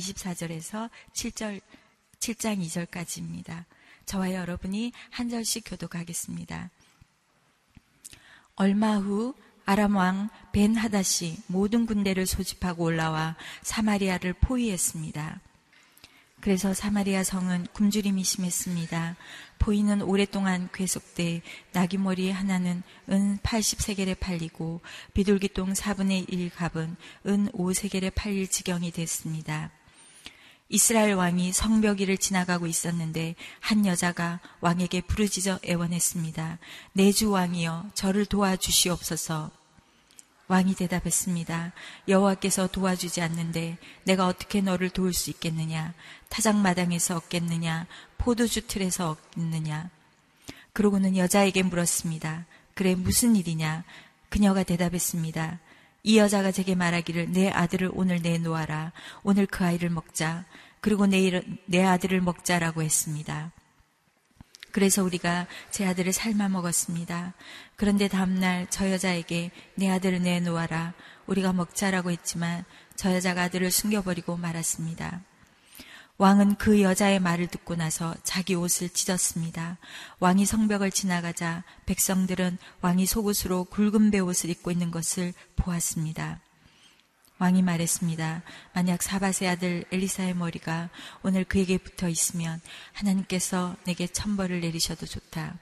[0.00, 1.60] 사마리아 6장 24절에서 7절
[2.18, 3.64] 7장 2절까지입니다.
[4.06, 6.70] 저와 여러분이 한 절씩 교독하겠습니다.
[8.56, 9.34] 얼마 후
[9.64, 15.40] 아람 왕 벤 하닷이 모든 군대를 소집하고 올라와 사마리아를 포위했습니다.
[16.40, 19.16] 그래서 사마리아 성은 굶주림이 심했습니다.
[19.58, 21.42] 포위는 오랫동안 계속돼
[21.72, 24.80] 나귀머리 하나는 은 80세겔에 팔리고
[25.12, 29.70] 비둘기똥 4분의 1 값은 은 5세겔에 팔릴 지경이 됐습니다.
[30.72, 36.58] 이스라엘 왕이 성벽 위를 지나가고 있었는데 한 여자가 왕에게 부르짖어 애원했습니다.
[36.92, 39.50] 내 주 왕이여 저를 도와주시옵소서.
[40.46, 41.72] 왕이 대답했습니다.
[42.08, 45.92] 여호와께서 도와주지 않는데 내가 어떻게 너를 도울 수 있겠느냐?
[46.28, 47.86] 타작마당에서 얻겠느냐?
[48.18, 49.90] 포도주 틀에서 얻겠느냐?
[50.72, 52.46] 그러고는 여자에게 물었습니다.
[52.74, 53.82] 그래 무슨 일이냐?
[54.28, 55.58] 그녀가 대답했습니다.
[56.02, 58.92] 이 여자가 제게 말하기를 내 아들을 오늘 내놓아라.
[59.22, 60.44] 오늘 그 아이를 먹자.
[60.80, 63.52] 그리고 내일 내 아들을 먹자라고 했습니다.
[64.72, 67.34] 그래서 우리가 제 아들을 삶아 먹었습니다.
[67.76, 70.94] 그런데 다음날 저 여자에게 내 아들을 내놓아라.
[71.26, 72.64] 우리가 먹자라고 했지만
[72.96, 75.22] 저 여자가 아들을 숨겨버리고 말았습니다.
[76.20, 79.78] 왕은 그 여자의 말을 듣고 나서 자기 옷을 찢었습니다.
[80.18, 86.42] 왕이 성벽을 지나가자 백성들은 왕이 속옷으로 굵은 배옷을 입고 있는 것을 보았습니다.
[87.38, 88.42] 왕이 말했습니다.
[88.74, 90.90] 만약 사바세 아들 엘리사의 머리가
[91.22, 92.60] 오늘 그에게 붙어 있으면
[92.92, 95.54] 하나님께서 내게 천벌을 내리셔도 좋다.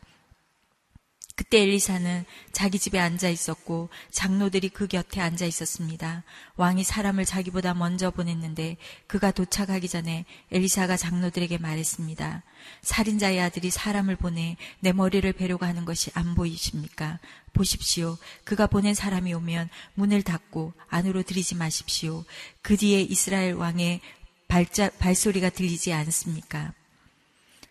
[1.39, 6.25] 그때 엘리사는 자기 집에 앉아 있었고 장로들이 그 곁에 앉아 있었습니다.
[6.57, 12.43] 왕이 사람을 자기보다 먼저 보냈는데 그가 도착하기 전에 엘리사가 장로들에게 말했습니다.
[12.83, 17.21] 살인자의 아들이 사람을 보내 내 머리를 베려고 하는 것이 안 보이십니까?
[17.53, 18.19] 보십시오.
[18.43, 22.25] 그가 보낸 사람이 오면 문을 닫고 안으로 들이지 마십시오.
[22.63, 24.01] 그 뒤에 이스라엘 왕의
[24.49, 26.73] 발자, 발소리가 들리지 않습니까?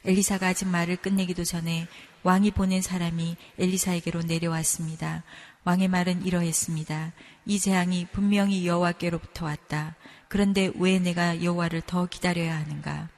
[0.06, 1.86] 엘리사가 아직 말을 끝내기도 전에
[2.24, 5.24] 왕이 보낸 사람이 엘리사에게로 내려왔습니다.
[5.64, 7.14] 왕의 말은 이러했습니다.
[7.46, 9.96] 이 재앙이 분명히 여호와께로부터 왔다.
[10.28, 13.10] 그런데 왜 내가 여호와를 더 기다려야 하는가?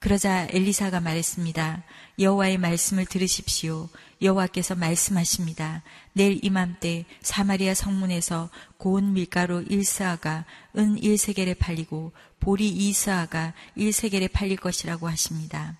[0.00, 1.82] 그러자 엘리사가 말했습니다.
[2.20, 3.88] 여호와의 말씀을 들으십시오.
[4.22, 5.82] 여호와께서 말씀하십니다.
[6.12, 10.44] 내일 이맘때 사마리아 성문에서 고운 밀가루 1스아가
[10.76, 15.76] 은 1세겔에 팔리고 보리 2스아가 1세겔에 팔릴 것이라고 하십니다.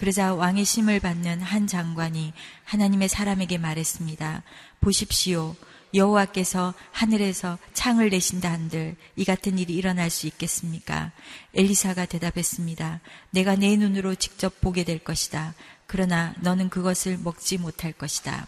[0.00, 2.32] 그러자 왕의 심을 받는 한 장관이
[2.64, 4.42] 하나님의 사람에게 말했습니다.
[4.80, 5.54] 보십시오.
[5.92, 11.12] 여호와께서 하늘에서 창을 내신다 한들 이 같은 일이 일어날 수 있겠습니까?
[11.52, 13.00] 엘리사가 대답했습니다.
[13.28, 15.52] 내가 내 눈으로 직접 보게 될 것이다.
[15.86, 18.46] 그러나 너는 그것을 먹지 못할 것이다.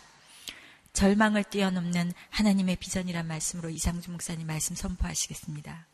[0.95, 5.85] 절망을 뛰어넘는 하나님의 비전이란 말씀으로 이상주 목사님 말씀 선포하시겠습니다.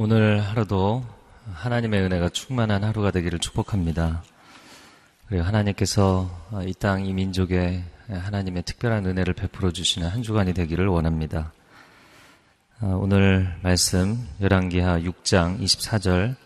[0.00, 1.04] 오늘 하루도
[1.54, 4.22] 하나님의 은혜가 충만한 하루가 되기를 축복합니다.
[5.26, 6.30] 그리고 하나님께서
[6.64, 11.52] 이 땅, 이 민족에 하나님의 특별한 은혜를 베풀어 주시는 한 주간이 되기를 원합니다.
[12.80, 16.36] 오늘 말씀 열왕기하 6장 24절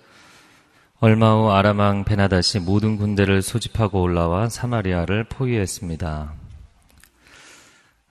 [1.00, 6.32] 얼마 후 아람왕 베나다시 모든 군대를 소집하고 올라와 사마리아를 포위했습니다.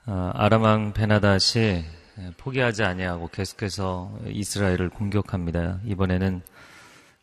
[0.05, 2.00] 아람왕 베나다시 예,
[2.37, 5.79] 포기하지 아니하고 계속해서 이스라엘을 공격합니다.
[5.85, 6.41] 이번에는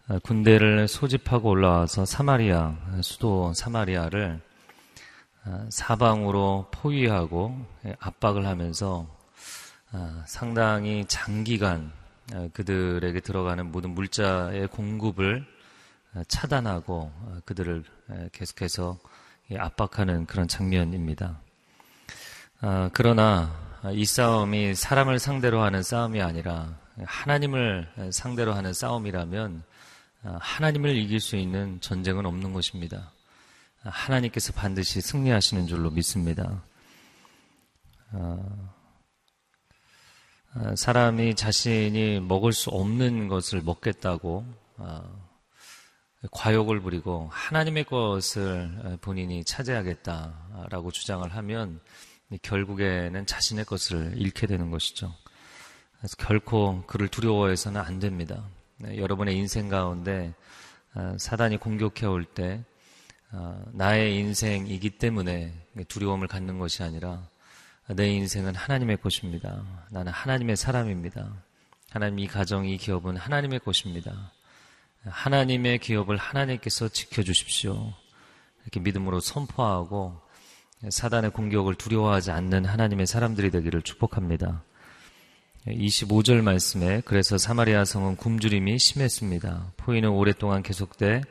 [0.08, 4.40] 어, 군대를 소집하고 올라와서 사마리아 수도 사마리아를
[5.44, 7.54] 어, 사방으로 포위하고
[7.84, 9.06] 예, 압박을 하면서
[9.92, 11.92] 어, 상당히 장기간
[12.52, 15.46] 그들에게 들어가는 모든 물자의 공급을
[16.28, 17.10] 차단하고
[17.46, 17.82] 그들을
[18.32, 18.98] 계속해서
[19.56, 21.40] 압박하는 그런 장면입니다.
[22.92, 29.62] 그러나 이 싸움이 사람을 상대로 하는 싸움이 아니라 하나님을 상대로 하는 싸움이라면
[30.22, 33.12] 하나님을 이길 수 있는 전쟁은 없는 것입니다.
[33.82, 36.62] 하나님께서 반드시 승리하시는 줄로 믿습니다.
[40.74, 44.44] 사람이 자신이 먹을 수 없는 것을 먹겠다고
[44.78, 45.28] 어,
[46.32, 51.80] 과욕을 부리고 하나님의 것을 본인이 차지하겠다라고 주장을 하면
[52.42, 55.14] 결국에는 자신의 것을 잃게 되는 것이죠.
[55.98, 58.44] 그래서 결코 그를 두려워해서는 안 됩니다.
[58.76, 60.34] 네, 여러분의 인생 가운데
[60.94, 62.62] 어, 사단이 공격해 올때
[63.32, 65.52] 어, 나의 인생이기 때문에
[65.88, 67.28] 두려움을 갖는 것이 아니라
[67.88, 69.62] 내 인생은 하나님의 것입니다.
[69.90, 71.32] 나는 하나님의 사람입니다.
[71.90, 74.32] 하나님 이 가정, 이 기업은 하나님의 것입니다.
[75.04, 77.94] 하나님의 기업을 하나님께서 지켜주십시오.
[78.62, 80.20] 이렇게 믿음으로 선포하고
[80.88, 84.62] 사단의 공격을 두려워하지 않는 하나님의 사람들이 되기를 축복합니다.
[85.66, 89.72] 25절 말씀에 그래서 사마리아 성은 굶주림이 심했습니다.
[89.76, 91.22] 포위는 오랫동안 계속돼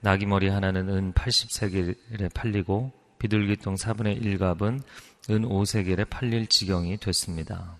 [0.00, 4.82] 나귀머리 하나는 은 80세겔에 팔리고 비둘기똥 4분의 1갑은
[5.30, 7.76] 은 5세겔에 팔릴 지경이 됐습니다.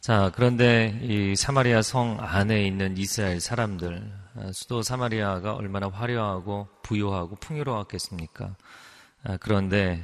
[0.00, 4.12] 자, 그런데 이 사마리아 성 안에 있는 이스라엘 사람들,
[4.52, 8.56] 수도 사마리아가 얼마나 화려하고 부유하고 풍요로웠겠습니까?
[9.24, 10.02] 아, 그런데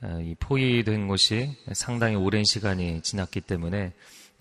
[0.00, 3.92] 아, 이 포위된 곳이 상당히 오랜 시간이 지났기 때문에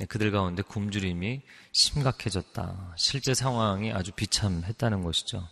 [0.10, 1.42] 그들 가운데 굶주림이
[1.72, 2.94] 심각해졌다.
[2.98, 5.48] 실제 상황이 아주 비참했다는 것이죠.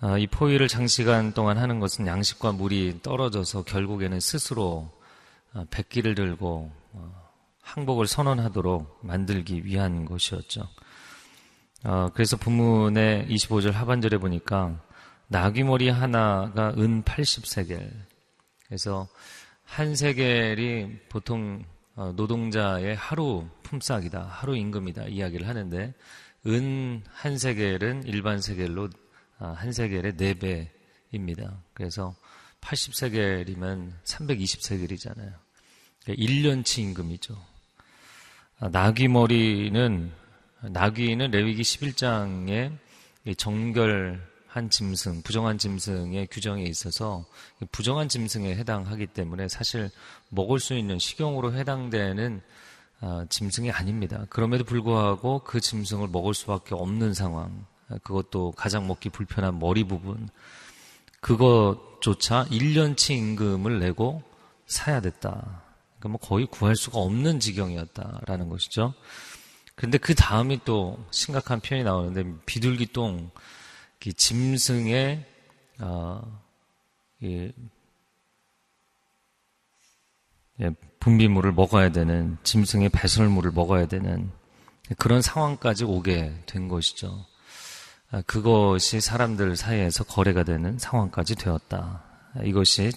[0.00, 4.90] 아, 이 포위를 장시간 동안 하는 것은 양식과 물이 떨어져서 결국에는 스스로
[5.70, 7.30] 백기를 들고 어,
[7.62, 10.68] 항복을 선언하도록 만들기 위한 것이었죠.
[11.84, 14.80] 어, 그래서 본문의 25절 하반절에 보니까
[15.28, 17.90] 나귀머리 하나가 은 80세겔.
[18.66, 19.08] 그래서
[19.64, 21.64] 한 세겔이 보통
[21.96, 25.94] 어, 노동자의 하루 품삯이다, 하루 임금이다 이야기를 하는데
[26.46, 28.90] 은 한 세겔은 일반 세겔로
[29.38, 31.56] 아, 한 세겔의 4배입니다.
[31.72, 32.14] 그래서
[32.60, 35.32] 80세겔이면 320세겔이잖아요.
[36.06, 37.34] 1년치 임금이죠.
[38.60, 40.12] 아, 나귀머리는
[40.70, 42.76] 나귀는 레위기 11장에
[43.38, 47.24] 정결 한 짐승, 부정한 짐승의 규정에 있어서
[47.72, 49.90] 부정한 짐승에 해당하기 때문에 사실
[50.28, 52.40] 먹을 수 있는 식용으로 해당되는
[53.00, 54.26] 아, 짐승이 아닙니다.
[54.30, 57.66] 그럼에도 불구하고 그 짐승을 먹을 수밖에 없는 상황,
[58.04, 60.28] 그것도 가장 먹기 불편한 머리 부분,
[61.20, 64.22] 그것조차 1년치 임금을 내고
[64.66, 65.62] 사야 됐다.
[65.98, 68.94] 그러니까 뭐 거의 구할 수가 없는 지경이었다라는 것이죠.
[69.74, 73.32] 그런데 그 다음이 또 심각한 표현이 나오는데 비둘기 똥
[74.12, 75.24] 짐승의
[75.80, 76.42] 어,
[77.22, 77.52] 예,
[80.60, 80.70] 예,
[81.00, 84.30] 분비물을 먹어야 되는 짐승의 배설물을 먹어야 되는
[84.98, 87.24] 그런 상황까지 오게 된 것이죠.
[88.10, 92.04] 아, 그것이 사람들 사이에서 거래가 되는 상황까지 되었다.
[92.44, 92.92] 이것이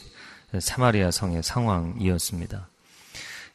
[0.59, 2.69] 사마리아 성의 상황이었습니다.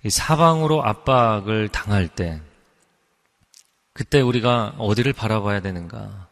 [0.09, 2.41] 사방으로 압박을 당할 때,
[3.93, 6.29] 그때 우리가 어디를 바라봐야 되는가?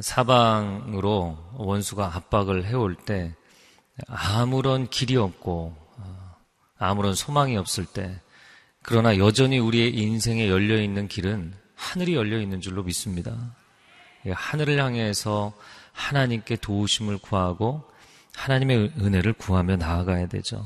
[0.00, 3.34] 사방으로 원수가 압박을 해올 때
[4.06, 6.36] 아무런 길이 없고 어,
[6.78, 8.20] 아무런 소망이 없을 때
[8.82, 13.54] 그러나 여전히 우리의 인생에 열려 있는 길은 하늘이 열려 있는 줄로 믿습니다.
[14.28, 15.52] 하늘을 향해서
[15.92, 17.82] 하나님께 도우심을 구하고
[18.34, 20.64] 하나님의 은혜를 구하며 나아가야 되죠.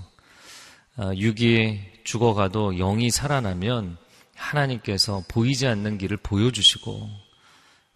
[0.98, 3.98] 어, 육이 죽어가도 영이 살아나면
[4.34, 7.25] 하나님께서 보이지 않는 길을 보여주시고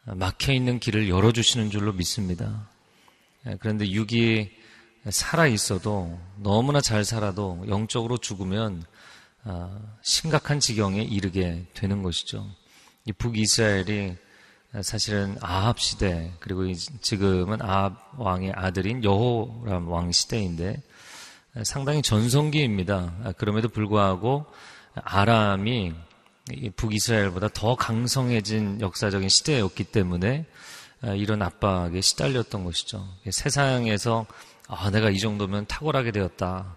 [0.05, 2.69] 막혀 있는 길을 열어 주시는 줄로 믿습니다.
[3.47, 4.51] 예, 그런데 육이
[5.09, 8.85] 살아 있어도 너무나 잘 살아도 영적으로 죽으면
[9.45, 12.47] 아, 심각한 지경에 이르게 되는 것이죠.
[13.07, 14.17] 이 북이스라엘이
[14.83, 20.83] 사실은 아합 시대 그리고 지금은 아합 왕의 아들인 여호람 왕 시대인데
[21.65, 23.15] 상당히 전성기입니다.
[23.25, 24.45] 아, 그럼에도 불구하고
[24.95, 25.95] 아람이
[26.77, 30.47] 북이스라엘보다 더 강성해진 역사적인 시대였기 때문에
[31.03, 33.07] 아, 이런 압박에 시달렸던 것이죠.
[33.31, 34.27] 세상에서
[34.69, 36.77] 아, 내가 이 정도면 탁월하게 되었다.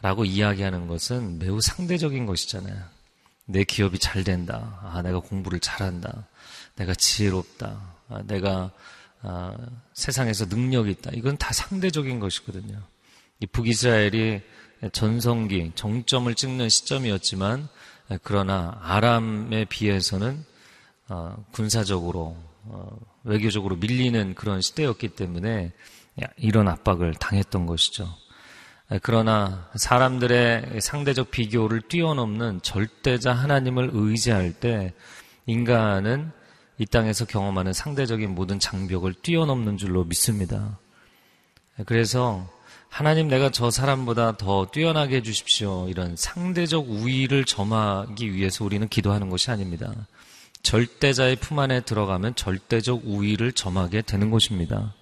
[0.00, 2.76] 라고 이야기하는 것은 매우 상대적인 것이잖아요.
[3.46, 4.80] 내 기업이 잘 된다.
[4.82, 6.26] 아, 내가 공부를 잘한다.
[6.76, 7.80] 내가 지혜롭다.
[8.08, 8.72] 아, 내가
[9.22, 9.56] 아,
[9.94, 11.12] 세상에서 능력이 있다.
[11.14, 12.80] 이건 다 상대적인 것이거든요.
[13.38, 14.42] 이 북이스라엘이
[14.92, 17.68] 전성기, 정점을 찍는 시점이었지만 네,
[18.22, 20.44] 그러나 아람에 비해서는
[21.08, 25.72] 어, 군사적으로 어, 외교적으로 밀리는 그런 시대였기 때문에
[26.36, 28.08] 이런 압박을 당했던 것이죠.
[28.88, 34.92] 네, 그러나 사람들의 상대적 비교를 뛰어넘는 절대자 하나님을 의지할 때
[35.46, 36.30] 인간은
[36.78, 40.78] 이 땅에서 경험하는 상대적인 모든 장벽을 뛰어넘는 줄로 믿습니다.
[41.76, 42.48] 네, 그래서
[42.92, 45.88] 하나님 내가 저 사람보다 더 뛰어나게 해주십시오.
[45.88, 49.90] 이런 상대적 우위를 점하기 위해서 우리는 기도하는 것이 아닙니다.
[50.62, 54.92] 절대자의 품 안에 들어가면 절대적 우위를 점하게 되는 것입니다.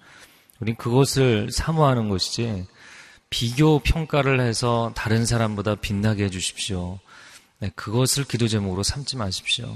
[0.61, 2.65] 우린 그것을 사모하는 것이지
[3.29, 6.97] 비교 평가를 해서 다른 사람보다 빛나게 해주십시오.
[7.59, 9.67] 네, 그것을 기도 제목으로 삼지 마십시오.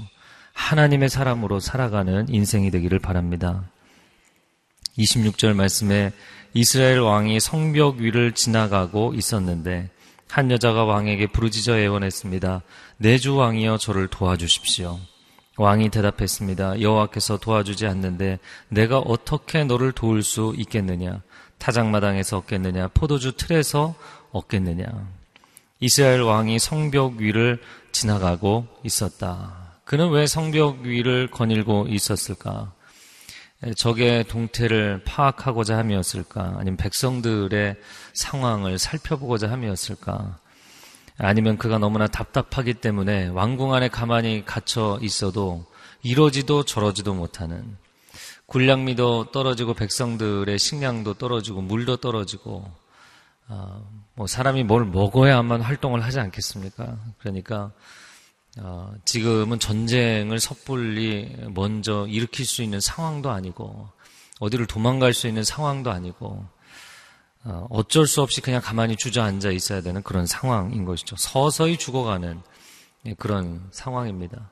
[0.54, 3.68] 하나님의 사람으로 살아가는 인생이 되기를 바랍니다.
[4.98, 6.12] 26절 말씀에
[6.54, 9.90] 이스라엘 왕이 성벽 위를 지나가고 있었는데
[10.28, 12.62] 한 여자가 왕에게 부르짖어 애원했습니다.
[12.98, 14.98] 내 주 왕이여 저를 도와주십시오.
[15.58, 16.80] 왕이 대답했습니다.
[16.80, 18.38] 여호와께서 도와주지 않는데
[18.68, 21.22] 내가 어떻게 너를 도울 수 있겠느냐?
[21.58, 22.88] 타작마당에서 얻겠느냐?
[22.88, 23.94] 포도주 틀에서
[24.32, 24.86] 얻겠느냐?
[25.80, 27.58] 이스라엘 왕이 성벽 위를
[27.92, 29.78] 지나가고 있었다.
[29.84, 32.72] 그는 왜 성벽 위를 거닐고 있었을까?
[33.74, 36.56] 적의 동태를 파악하고자 함이었을까?
[36.58, 37.76] 아니면 백성들의
[38.12, 40.38] 상황을 살펴보고자 함이었을까?
[41.18, 45.64] 아니면 그가 너무나 답답하기 때문에 왕궁 안에 가만히 갇혀 있어도
[46.02, 47.76] 이러지도 저러지도 못하는
[48.46, 52.70] 군량미도 떨어지고 백성들의 식량도 떨어지고 물도 떨어지고
[53.48, 56.98] 어, 뭐 사람이 뭘 먹어야만 활동을 하지 않겠습니까?
[57.18, 57.72] 그러니까 어,
[59.04, 63.88] 지금은 전쟁을 섣불리 먼저 일으킬 수 있는 상황도 아니고
[64.40, 66.44] 어디를 도망갈 수 있는 상황도 아니고
[67.44, 71.14] 어, 어쩔 수 없이 그냥 가만히 주저앉아 있어야 되는 그런 상황인 것이죠.
[71.16, 72.42] 서서히 죽어가는
[73.06, 74.50] 예, 그런 상황입니다.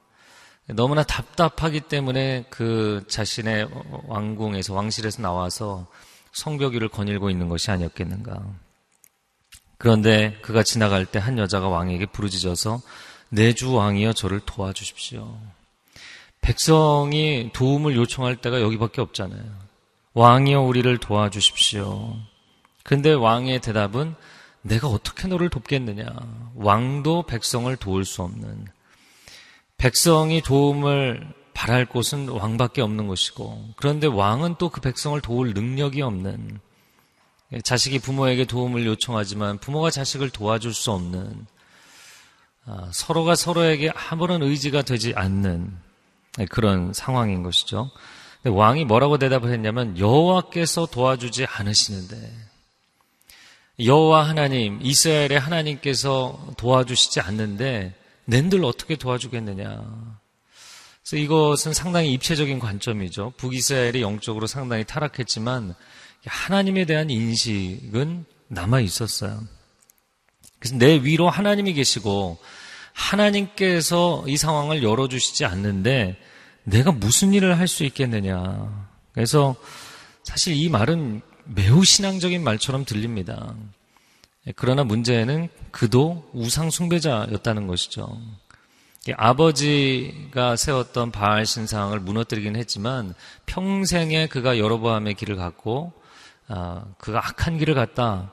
[0.68, 3.68] 너무나 답답하기 때문에 그 자신의
[4.06, 5.87] 왕궁에서 왕실에서 나와서
[6.32, 8.42] 성벽 위를 거닐고 있는 것이 아니었겠는가.
[9.76, 12.80] 그런데 그가 지나갈 때 한 여자가 왕에게 부르짖어서
[13.35, 15.37] 내주 왕이여 저를 도와주십시오.
[16.41, 19.43] 백성이 도움을 요청할 때가 여기밖에 없잖아요.
[20.14, 22.17] 왕이여 우리를 도와주십시오.
[22.85, 24.14] 근데 왕의 대답은
[24.62, 26.07] 내가 어떻게 너를 돕겠느냐.
[26.55, 28.67] 왕도 백성을 도울 수 없는.
[29.79, 36.61] 백성이 도움을 바랄 곳은 왕밖에 없는 것이고, 그런데 왕은 또 그 백성을 도울 능력이 없는,
[37.62, 41.53] 자식이 부모에게 도움을 요청하지만 부모가 자식을 도와줄 수 없는, 아,
[42.92, 45.71] 서로가 서로에게 아무런 의지가 되지 않는
[46.50, 47.90] 그런 상황인 것이죠.
[48.44, 52.16] 왕이 뭐라고 대답을 했냐면 여호와께서 도와주지 않으시는데
[53.85, 57.94] 여호와 하나님 이스라엘의 하나님께서 도와주시지 않는데
[58.26, 60.21] 낸들 어떻게 도와주겠느냐.
[61.02, 63.35] 그래서 이것은 상당히 입체적인 관점이죠.
[63.37, 65.75] 북이스라엘이 영적으로 상당히 타락했지만
[66.25, 69.42] 하나님에 대한 인식은 남아 있었어요.
[70.64, 72.38] 그래서 내 위로 하나님이 계시고
[72.94, 76.16] 하나님께서 이 상황을 열어주시지 않는데
[76.62, 78.88] 내가 무슨 일을 할 수 있겠느냐.
[79.12, 79.56] 그래서
[80.23, 83.54] 사실 이 말은 매우 신앙적인 말처럼 들립니다.
[84.56, 88.18] 그러나 문제는 그도 우상 숭배자였다는 것이죠.
[89.16, 93.12] 아버지가 세웠던 바알 신상을 무너뜨리긴 했지만
[93.44, 95.92] 평생에 그가 여로보암의 길을 갔고
[96.49, 98.33] 아, 그가 악한 길을 갔다.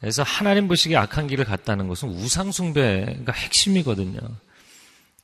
[0.00, 4.20] 그래서 하나님 보시기에 악한 길을 갔다는 것은 우상숭배가 핵심이거든요.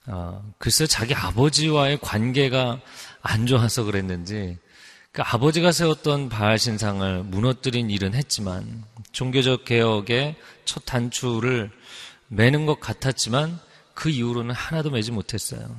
[0.06, 2.80] 어, 글쎄 자기 아버지와의 관계가
[3.22, 4.58] 안 좋아서 그랬는지
[5.12, 11.70] 그 아버지가 세웠던 바알 신상을 무너뜨린 일은 했지만 종교적 개혁의 첫 단추를
[12.28, 13.60] 매는 것 같았지만
[13.94, 15.74] 그 이후로는 하나도 매지 못했어요.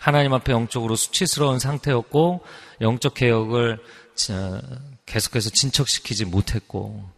[0.00, 2.44] 하나님 앞에 영적으로 수치스러운 상태였고
[2.80, 3.78] 영적 개혁을
[5.06, 7.08] 계속해서 진척시키지 못했고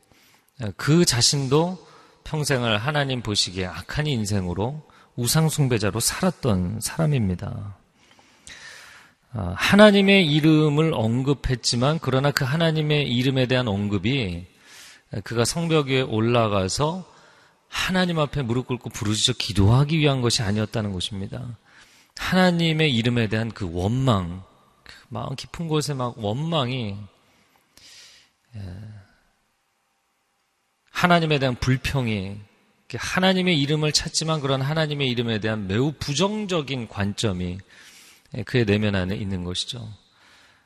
[0.76, 1.86] 그 자신도
[2.25, 4.82] 평생을 하나님 보시기에 악한 인생으로
[5.16, 7.76] 우상숭배자로 살았던 사람입니다.
[9.32, 14.46] 아, 하나님의 이름을 언급했지만 그러나 그 하나님의 이름에 대한 언급이
[15.25, 17.04] 그가 성벽 위에 올라가서
[17.68, 21.58] 하나님 앞에 무릎 꿇고 부르짖어 기도하기 위한 것이 아니었다는 것입니다.
[22.16, 24.42] 하나님의 이름에 대한 그 원망,
[24.82, 26.96] 그 마음 깊은 곳에 막 원망이
[30.96, 32.36] 하나님에 대한 불평이
[32.94, 37.58] 하나님의 이름을 찾지만 그런 하나님의 이름에 대한 매우 부정적인 관점이
[38.46, 39.86] 그의 내면 안에 있는 것이죠.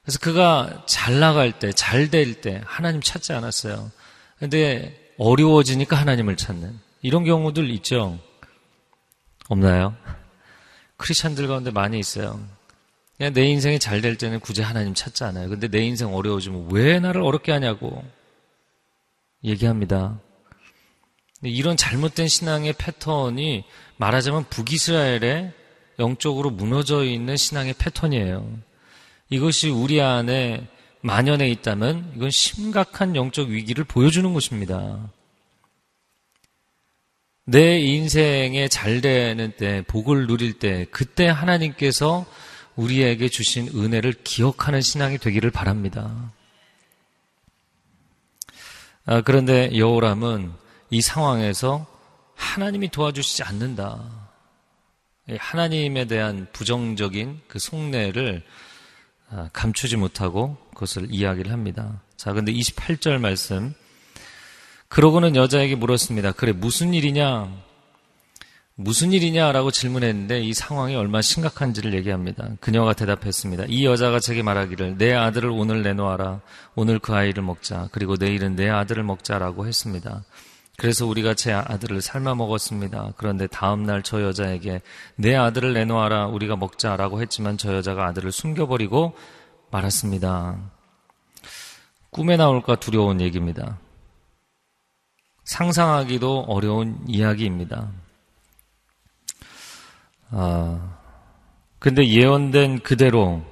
[0.04, 3.90] 그래서 그가 잘 나갈 때, 잘 될 때 하나님 찾지 않았어요.
[4.38, 8.20] 근데 어려워지니까 하나님을 찾는 이런 경우들 있죠.
[9.48, 9.96] 없나요?
[10.96, 12.38] 크리스천들 가운데 많이 있어요.
[13.16, 15.48] 그냥 내 인생이 잘 될 때는 굳이 하나님 찾지 않아요.
[15.48, 18.04] 근데 내 인생 어려워지면 왜 나를 어렵게 하냐고.
[19.44, 20.20] 얘기합니다.
[21.42, 23.64] 이런 잘못된 신앙의 패턴이
[23.96, 25.52] 말하자면 북이스라엘의
[25.98, 28.58] 영적으로 무너져 있는 신앙의 패턴이에요.
[29.30, 30.66] 이것이 우리 안에
[31.02, 35.10] 만연해 있다면 이건 심각한 영적 위기를 보여주는 것입니다.
[37.44, 42.26] 내 인생에 잘 되는 때, 복을 누릴 때, 그때 하나님께서
[42.76, 46.32] 우리에게 주신 은혜를 기억하는 신앙이 되기를 바랍니다.
[49.10, 50.52] 아, 그런데 여호람은
[50.90, 51.84] 이 상황에서
[52.36, 54.04] 하나님이 도와주시지 않는다.
[55.36, 58.44] 하나님에 대한 부정적인 그 속내를
[59.28, 62.00] 아, 감추지 못하고 그것을 이야기를 합니다.
[62.16, 63.74] 자, 근데 28절 말씀.
[64.86, 66.30] 그러고는 여자에게 물었습니다.
[66.30, 67.52] 그래, 무슨 일이냐?
[68.82, 72.48] 무슨 일이냐라고 질문했는데 이 상황이 얼마나 심각한지를 얘기합니다.
[72.60, 73.64] 그녀가 대답했습니다.
[73.68, 76.40] 이 여자가 제게 말하기를 내 아들을 오늘 내놓아라.
[76.74, 77.90] 오늘 그 아이를 먹자.
[77.92, 80.24] 그리고 내일은 내 아들을 먹자라고 했습니다.
[80.78, 83.12] 그래서 우리가 제 아들을 삶아 먹었습니다.
[83.18, 84.80] 그런데 다음날 저 여자에게
[85.14, 86.28] 내 아들을 내놓아라.
[86.28, 89.12] 우리가 먹자라고 했지만 저 여자가 아들을 숨겨버리고
[89.70, 90.58] 말았습니다.
[92.08, 93.78] 꿈에 나올까 두려운 얘기입니다.
[95.44, 97.90] 상상하기도 어려운 이야기입니다.
[100.30, 100.98] 아,
[101.78, 103.42] 근데 예언된 그대로,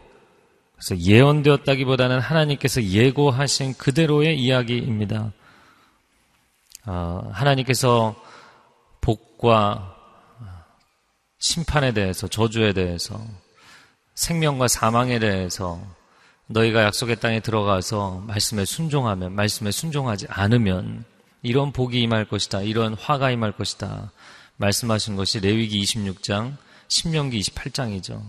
[0.77, 5.33] 그래서 예언되었다기보다는 하나님께서 예고하신 그대로의 이야기입니다.
[6.85, 8.15] 아, 하나님께서
[9.01, 9.97] 복과
[11.39, 13.21] 심판에 대해서, 저주에 대해서,
[14.15, 15.81] 생명과 사망에 대해서
[16.47, 21.05] 너희가 약속의 땅에 들어가서 말씀에 순종하면, 말씀에 순종하지 않으면
[21.43, 22.63] 이런 복이 임할 것이다.
[22.63, 24.11] 이런 화가 임할 것이다.
[24.57, 26.57] 말씀하신 것이 레위기 26장,
[26.89, 28.23] 신명기 28장이죠.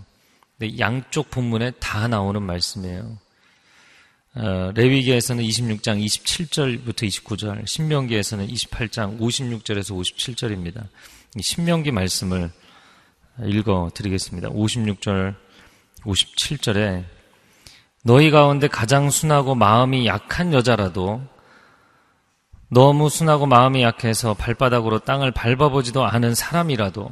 [0.78, 3.18] 양쪽 본문에 다 나오는 말씀이에요.
[4.34, 10.86] 어, 레위기에서는 26장 27절부터 29절, 신명기에서는 28장 56절에서 57절입니다.
[11.40, 12.50] 신명기 말씀을
[13.42, 14.50] 읽어 드리겠습니다.
[14.50, 15.34] 56절,
[16.02, 17.04] 57절에
[18.02, 21.22] 너희 가운데 가장 순하고 마음이 약한 여자라도
[22.68, 27.10] 너무 순하고 마음이 약해서 발바닥으로 땅을 밟아보지도 않은 사람이라도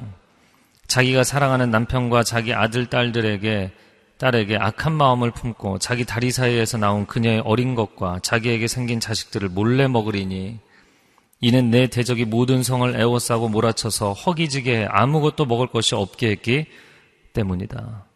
[0.88, 3.72] 자기가 사랑하는 남편과 자기 아들, 딸들에게
[4.18, 9.86] 딸에게 악한 마음을 품고 자기 다리 사이에서 나온 그녀의 어린 것과 자기에게 생긴 자식들을 몰래
[9.86, 10.58] 먹으리니
[11.40, 16.66] 이는 내 대적이 모든 성을 애워싸고 몰아쳐서 허기지게 아무것도 먹을 것이 없게 했기
[17.32, 18.06] 때문이다.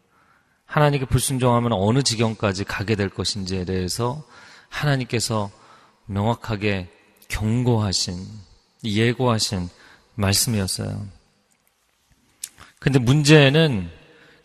[0.67, 4.25] 하나님께 불순종하면 어느 지경까지 가게 될 것인지에 대해서
[4.71, 5.51] 하나님께서
[6.07, 6.89] 명확하게
[7.29, 8.17] 경고하신,
[8.83, 9.69] 예고하신
[10.17, 11.22] 말씀이었어요.
[12.83, 13.89] 근데 문제는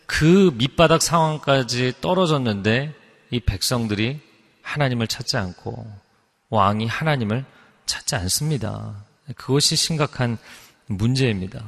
[0.06, 2.94] 그 밑바닥 상황까지 떨어졌는데
[3.32, 4.20] 이 백성들이
[4.62, 5.92] 하나님을 찾지 않고
[6.52, 7.46] 왕이 하나님을
[7.88, 9.04] 찾지 않습니다.
[9.36, 10.38] 그것이 심각한
[10.86, 11.66] 문제입니다.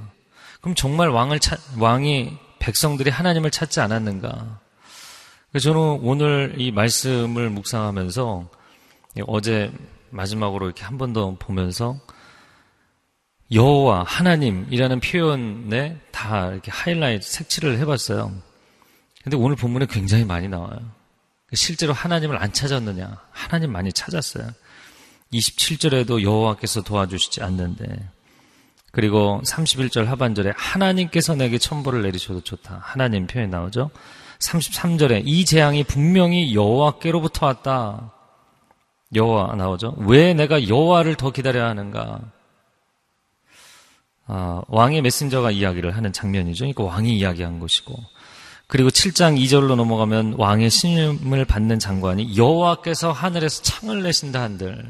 [0.62, 4.60] 그럼 정말 왕을 찾, 왕이 백성들이 하나님을 찾지 않았는가?
[5.60, 8.48] 저는 오늘 이 말씀을 묵상하면서
[9.26, 9.72] 어제
[10.12, 11.98] 마지막으로 이렇게 한 번 더 보면서
[13.52, 18.32] 여호와 하나님이라는 표현에 다 이렇게 하이라이트 색칠을 해봤어요.
[19.24, 20.80] 근데 오늘 본문에 굉장히 많이 나와요.
[21.54, 23.18] 실제로 하나님을 안 찾았느냐?
[23.32, 24.50] 하나님 많이 찾았어요.
[25.34, 27.86] 27절에도 여호와께서 도와주시지 않는데
[28.92, 32.80] 그리고 31절 하반절에 하나님께서 내게 천벌을 내리셔도 좋다.
[32.82, 33.92] 하나님 표현이 나오죠.
[34.40, 38.14] 33절에 이 재앙이 분명히 여호와께로부터 왔다.
[39.14, 39.96] 여호와 나오죠.
[39.98, 42.22] 왜 내가 여호와를 더 기다려야 하는가?
[44.32, 46.66] 아, 왕의 메신저가 이야기를 하는 장면이죠.
[46.66, 47.96] 그러니까 왕이 이야기한 것이고.
[48.68, 54.86] 그리고 7장 2절로 넘어가면 왕의 신임을 받는 장관이 여호와께서 하늘에서 창을 내신다 한들.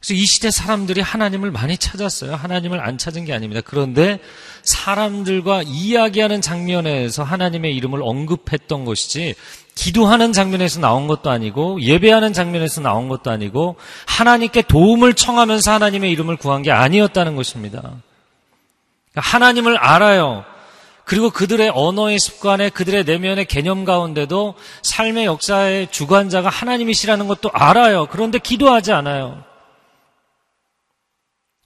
[0.00, 2.34] 그래서 이 시대 사람들이 하나님을 많이 찾았어요.
[2.34, 3.62] 하나님을 안 찾은 게 아닙니다.
[3.64, 4.18] 그런데
[4.64, 9.36] 사람들과 이야기하는 장면에서 하나님의 이름을 언급했던 것이지
[9.76, 16.36] 기도하는 장면에서 나온 것도 아니고 예배하는 장면에서 나온 것도 아니고 하나님께 도움을 청하면서 하나님의 이름을
[16.36, 17.94] 구한 게 아니었다는 것입니다.
[19.14, 20.44] 하나님을 알아요.
[21.04, 28.06] 그리고 그들의 언어의 습관에 그들의 내면의 개념 가운데도 삶의 역사의 주관자가 하나님이시라는 것도 알아요.
[28.06, 29.44] 그런데 기도하지 않아요.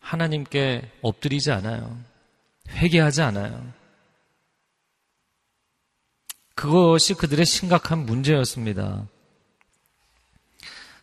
[0.01, 1.97] 하나님께 엎드리지 않아요.
[2.71, 3.65] 회개하지 않아요.
[6.55, 9.07] 그것이 그들의 심각한 문제였습니다.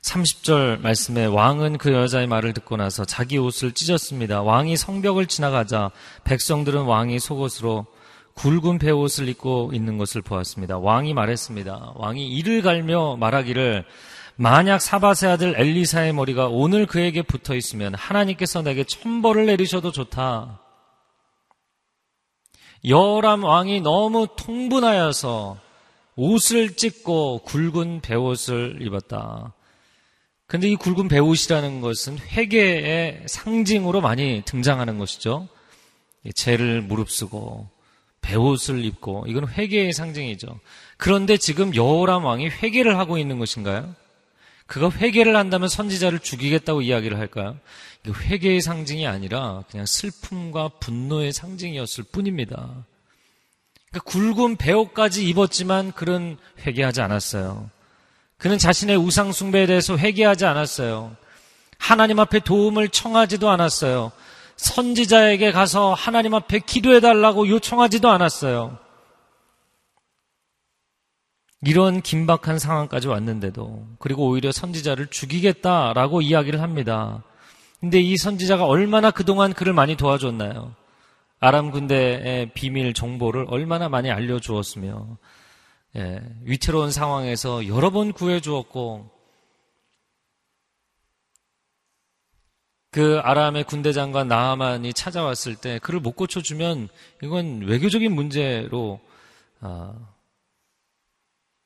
[0.05, 4.43] 30절 말씀에 왕은 그 여자의 말을 듣고 나서 자기 옷을 찢었습니다.
[4.43, 5.89] 왕이 성벽을 지나가자
[6.23, 7.87] 백성들은 왕이 속옷으로
[8.35, 10.77] 굵은 배옷을 입고 있는 것을 보았습니다.
[10.77, 11.93] 왕이 말했습니다.
[11.95, 13.85] 왕이 이를 갈며 말하기를
[14.35, 20.59] 만약 사바세 아들 엘리사의 머리가 오늘 그에게 붙어 있으면 하나님께서 내게 천벌을 내리셔도 좋다.
[22.87, 25.57] 여람 왕이 너무 통분하여서
[26.15, 29.54] 옷을 찢고 굵은 배옷을 입었다.
[30.55, 35.49] 근데 이 굵은 배옷이라는 것은 회개의 상징으로 많이 등장하는 것이죠.
[36.33, 37.67] 죄를 무릅쓰고
[38.21, 40.57] 배옷을 입고 이건 회개의 상징이죠.
[40.95, 43.95] 그런데 지금 여호람 왕이 회개를 하고 있는 것인가요?
[44.65, 47.57] 그가 회개를 한다면 선지자를 죽이겠다고 이야기를 할까요?
[48.07, 52.85] 회개의 상징이 아니라 그냥 슬픔과 분노의 상징이었을 뿐입니다.
[53.91, 57.74] 그러니까 굵은 배옷까지 입었지만 그런 회개하지 않았어요.
[58.45, 61.15] 그는 자신의 우상 숭배에 대해서 회개하지 않았어요.
[61.79, 64.11] 하나님 앞에 도움을 청하지도 않았어요.
[64.55, 68.77] 선지자에게 가서 하나님 앞에 기도해달라고 요청하지도 않았어요.
[71.63, 77.23] 이런 긴박한 상황까지 왔는데도 그리고 오히려 선지자를 죽이겠다라고 이야기를 합니다.
[77.79, 80.75] 근데 이 선지자가 얼마나 그동안 그를 많이 도와줬나요?
[81.39, 85.17] 아람 군대의 비밀 정보를 얼마나 많이 알려주었으며
[85.95, 89.09] 예, 위태로운 상황에서 여러 번 구해주었고
[92.91, 96.89] 그 아람의 군대 장관 나하만이 찾아왔을 때 그를 못 고쳐주면
[97.23, 98.99] 이건 외교적인 문제로
[99.61, 99.93] 아,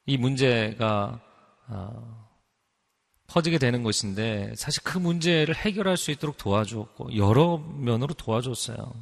[0.06, 1.20] 이 문제가
[1.68, 2.30] 아,
[3.28, 8.94] 퍼지게 되는 것인데 사실 그 문제를 해결할 수 있도록 도와주었고 여러 면으로 도와줬어요.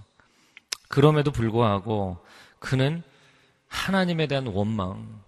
[0.90, 2.18] 그럼에도 불구하고
[2.60, 3.04] 그는
[3.68, 5.22] 하나님에 대한 원망,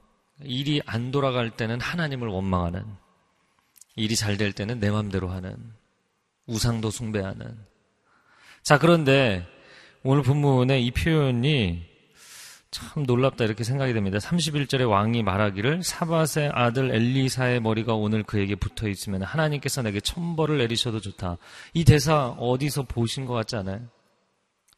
[0.44, 2.86] 일이 안 돌아갈 때는 하나님을 원망하는,
[3.96, 5.56] 일이 잘 될 때는 내 맘대로 하는,
[6.48, 7.58] 우상도 숭배하는.
[8.64, 9.46] 자, 그런데
[10.04, 11.88] 오늘 본문의 이 표현이
[12.72, 14.20] 참 놀랍다 이렇게 생각이 됩니다.
[14.20, 21.00] 31절에 왕이 말하기를 사밧의 아들 엘리사의 머리가 오늘 그에게 붙어 있으면 하나님께서 내게 천벌을 내리셔도
[21.00, 21.38] 좋다.
[21.74, 23.82] 이 대사 어디서 보신 것 같지 않아요?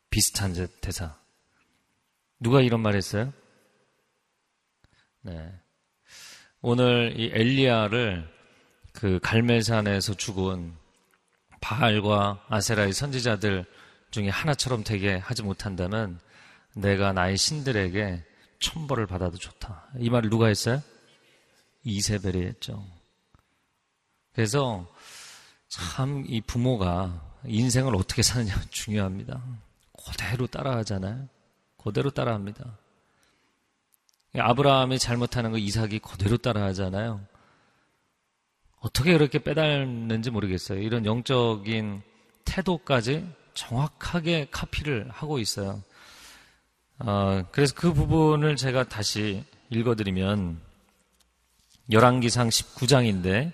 [0.09, 1.15] 비슷한 대사.
[2.39, 3.33] 누가 이런 말 했어요?
[5.21, 5.53] 네.
[6.61, 8.29] 오늘 이 엘리야를
[8.93, 10.73] 그 갈멜산에서 죽은
[11.61, 13.65] 바알과 아세라의 선지자들
[14.11, 16.19] 중에 하나처럼 되게 하지 못한다면
[16.75, 18.23] 내가 나의 신들에게
[18.59, 19.89] 천벌을 받아도 좋다.
[19.99, 20.81] 이 말을 누가 했어요?
[21.83, 22.85] 이세벨이 했죠.
[24.33, 24.87] 그래서
[25.67, 29.41] 참 이 부모가 인생을 어떻게 사느냐 중요합니다.
[30.05, 31.27] 그대로 따라하잖아요.
[31.77, 32.77] 그대로 따라합니다.
[34.37, 37.21] 아브라함이 잘못하는 거 이삭이 그대로 따라하잖아요.
[38.79, 40.79] 어떻게 그렇게 빼닮는지 모르겠어요.
[40.79, 42.01] 이런 영적인
[42.45, 45.83] 태도까지 정확하게 카피를 하고 있어요.
[46.99, 50.59] 어, 그래서 그 부분을 제가 다시 읽어드리면
[51.91, 53.51] 열왕기상 19장인데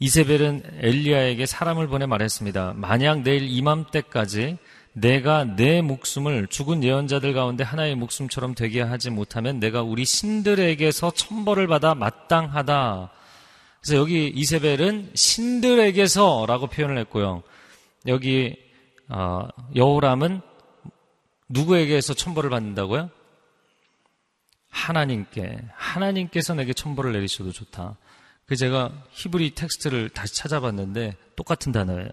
[0.00, 2.74] 이세벨은 엘리야에게 사람을 보내 말했습니다.
[2.76, 4.58] 만약 내일 이맘때까지
[4.92, 11.66] 내가 내 목숨을 죽은 예언자들 가운데 하나의 목숨처럼 되게 하지 못하면 내가 우리 신들에게서 천벌을
[11.66, 13.10] 받아 마땅하다.
[13.80, 17.42] 그래서 여기 이세벨은 신들에게서라고 표현을 했고요.
[18.06, 18.56] 여기
[19.08, 20.40] 어, 여호람은
[21.48, 23.10] 누구에게서 천벌을 받는다고요?
[24.70, 25.58] 하나님께.
[25.74, 27.96] 하나님께서 내게 천벌을 내리셔도 좋다.
[28.46, 32.10] 그 제가 히브리 텍스트를 다시 찾아봤는데 똑같은 단어예요.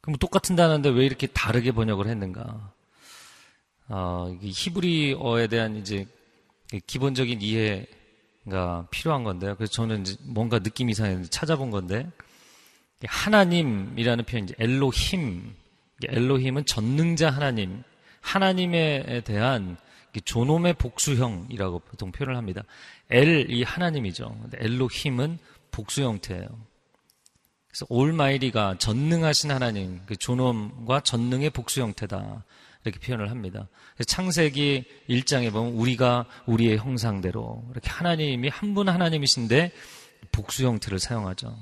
[0.00, 2.72] 그럼 똑같은 단어인데 왜 이렇게 다르게 번역을 했는가?
[3.88, 6.06] 어, 히브리어에 대한 이제
[6.86, 9.56] 기본적인 이해가 필요한 건데요.
[9.56, 12.08] 그래서 저는 이제 뭔가 느낌이 이상해서 찾아본 건데
[13.04, 15.54] 하나님이라는 표현 이제 엘로힘
[16.02, 17.82] 엘로힘은 전능자 하나님,
[18.22, 19.76] 하나님에 대한
[20.24, 22.62] 존엄의 복수형이라고 보통 표현을 합니다.
[23.10, 24.34] 엘 이 하나님이죠.
[24.54, 25.38] 엘로힘은
[25.72, 26.46] 복수 형태예요.
[27.70, 32.44] 그래서 올마이리가 전능하신 하나님, 그 존엄과 전능의 복수 형태다.
[32.84, 33.68] 이렇게 표현을 합니다.
[34.06, 39.72] 창세기 1장에 보면 우리가 우리의 형상대로 이렇게 하나님이 한 분 하나님이신데
[40.32, 41.56] 복수 형태를 사용하죠.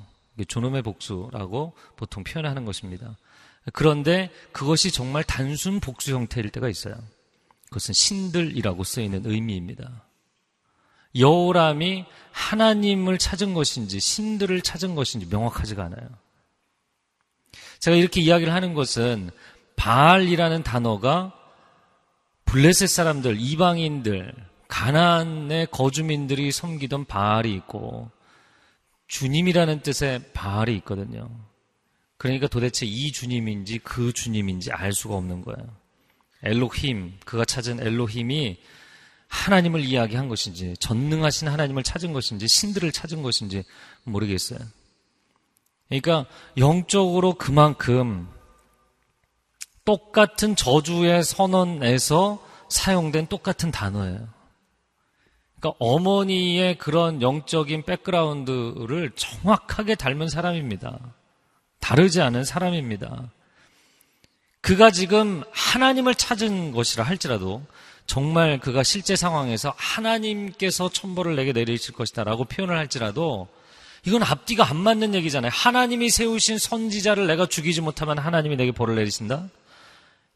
[0.47, 3.16] 존엄의 복수라고 보통 표현하는 것입니다.
[3.73, 6.94] 그런데 그것이 정말 단순 복수 형태일 때가 있어요.
[7.66, 10.08] 그것은 신들이라고 쓰이는 의미입니다.
[11.18, 16.09] 여호람이 하나님을 찾은 것인지 신들을 찾은 것인지 명확하지가 않아요.
[17.81, 19.31] 제가 이렇게 이야기를 하는 것은
[19.76, 21.33] 바알이라는 단어가
[22.44, 24.35] 블레셋 사람들, 이방인들,
[24.68, 28.11] 가나안의 거주민들이 섬기던 바알이 있고
[29.07, 31.31] 주님이라는 뜻의 바알이 있거든요.
[32.16, 35.68] 그러니까 도대체 이 주님인지 그 주님인지 알 수가 없는 거예요.
[36.42, 38.59] 엘로힘, 그가 찾은 엘로힘이
[39.29, 43.64] 하나님을 이야기한 것인지, 전능하신 하나님을 찾은 것인지, 신들을 찾은 것인지
[44.05, 44.59] 모르겠어요.
[45.88, 48.29] 그러니까 영적으로 그만큼
[49.85, 54.29] 똑같은 저주의 선언에서 사용된 똑같은 단어예요.
[55.59, 60.99] 그러니까 어머니의 그런 영적인 백그라운드를 정확하게 닮은 사람입니다.
[61.81, 63.31] 다르지 않은 사람입니다.
[64.61, 67.62] 그가 지금 하나님을 찾은 것이라 할지라도
[68.09, 73.49] 정말 그가 실제 상황에서 하나님께서 천벌을 내게 내리실 것이다 라고 표현을 할지라도
[74.07, 75.51] 이건 앞뒤가 안 맞는 얘기잖아요.
[75.55, 79.51] 하나님이 세우신 선지자를 내가 죽이지 못하면 하나님이 내게 벌을 내리신다?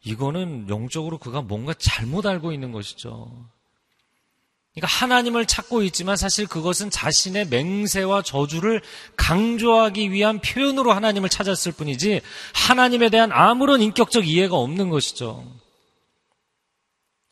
[0.05, 3.33] 이거는 영적으로 그가 뭔가 잘못 알고 있는 것이죠.
[4.75, 8.83] 그러니까 하나님을 찾고 있지만 사실 그것은 자신의 맹세와 저주를
[9.17, 12.21] 강조하기 위한 표현으로 하나님을 찾았을 뿐이지
[12.53, 15.62] 하나님에 대한 아무런 인격적 이해가 없는 것이죠.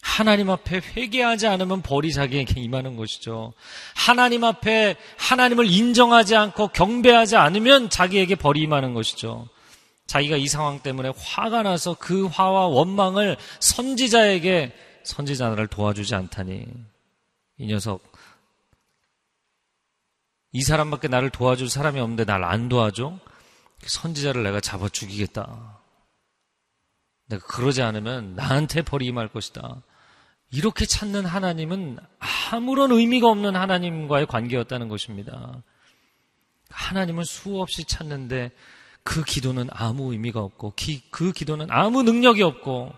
[0.02, 3.52] 하나님 앞에 회개하지 않으면 벌이 자기에게 임하는 것이죠.
[3.94, 9.48] 하나님 앞에 하나님을 인정하지 않고 경배하지 않으면 자기에게 벌이 임하는 것이죠.
[10.06, 14.72] 자기가 이 상황 때문에 화가 나서 그 화와 원망을 선지자에게
[15.04, 16.66] 선지자를 도와주지 않다니
[17.58, 18.02] 이 녀석
[20.52, 23.18] 이 사람밖에 나를 도와줄 사람이 없는데 날 안 도와줘?
[23.86, 25.78] 선지자를 내가 잡아 죽이겠다.
[27.28, 29.82] 내가 그러지 않으면 나한테 벌이 임할 것이다.
[30.52, 31.98] 이렇게 찾는 하나님은
[32.50, 35.62] 아무런 의미가 없는 하나님과의 관계였다는 것입니다.
[36.70, 38.50] 하나님을 수없이 찾는데
[39.02, 42.92] 그 기도는 아무 의미가 없고 기, 그 기도는 아무 능력이 없고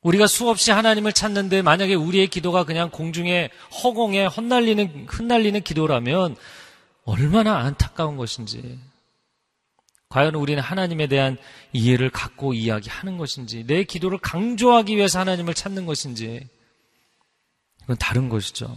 [0.00, 3.50] 우리가 수없이 하나님을 찾는데 만약에 우리의 기도가 그냥 공중에
[3.82, 6.36] 허공에 헛날리는 흩날리는 기도라면
[7.04, 8.78] 얼마나 안타까운 것인지
[10.08, 11.36] 과연 우리는 하나님에 대한
[11.72, 16.48] 이해를 갖고 이야기하는 것인지 내 기도를 강조하기 위해서 하나님을 찾는 것인지
[17.82, 18.76] 이건 다른 것이죠.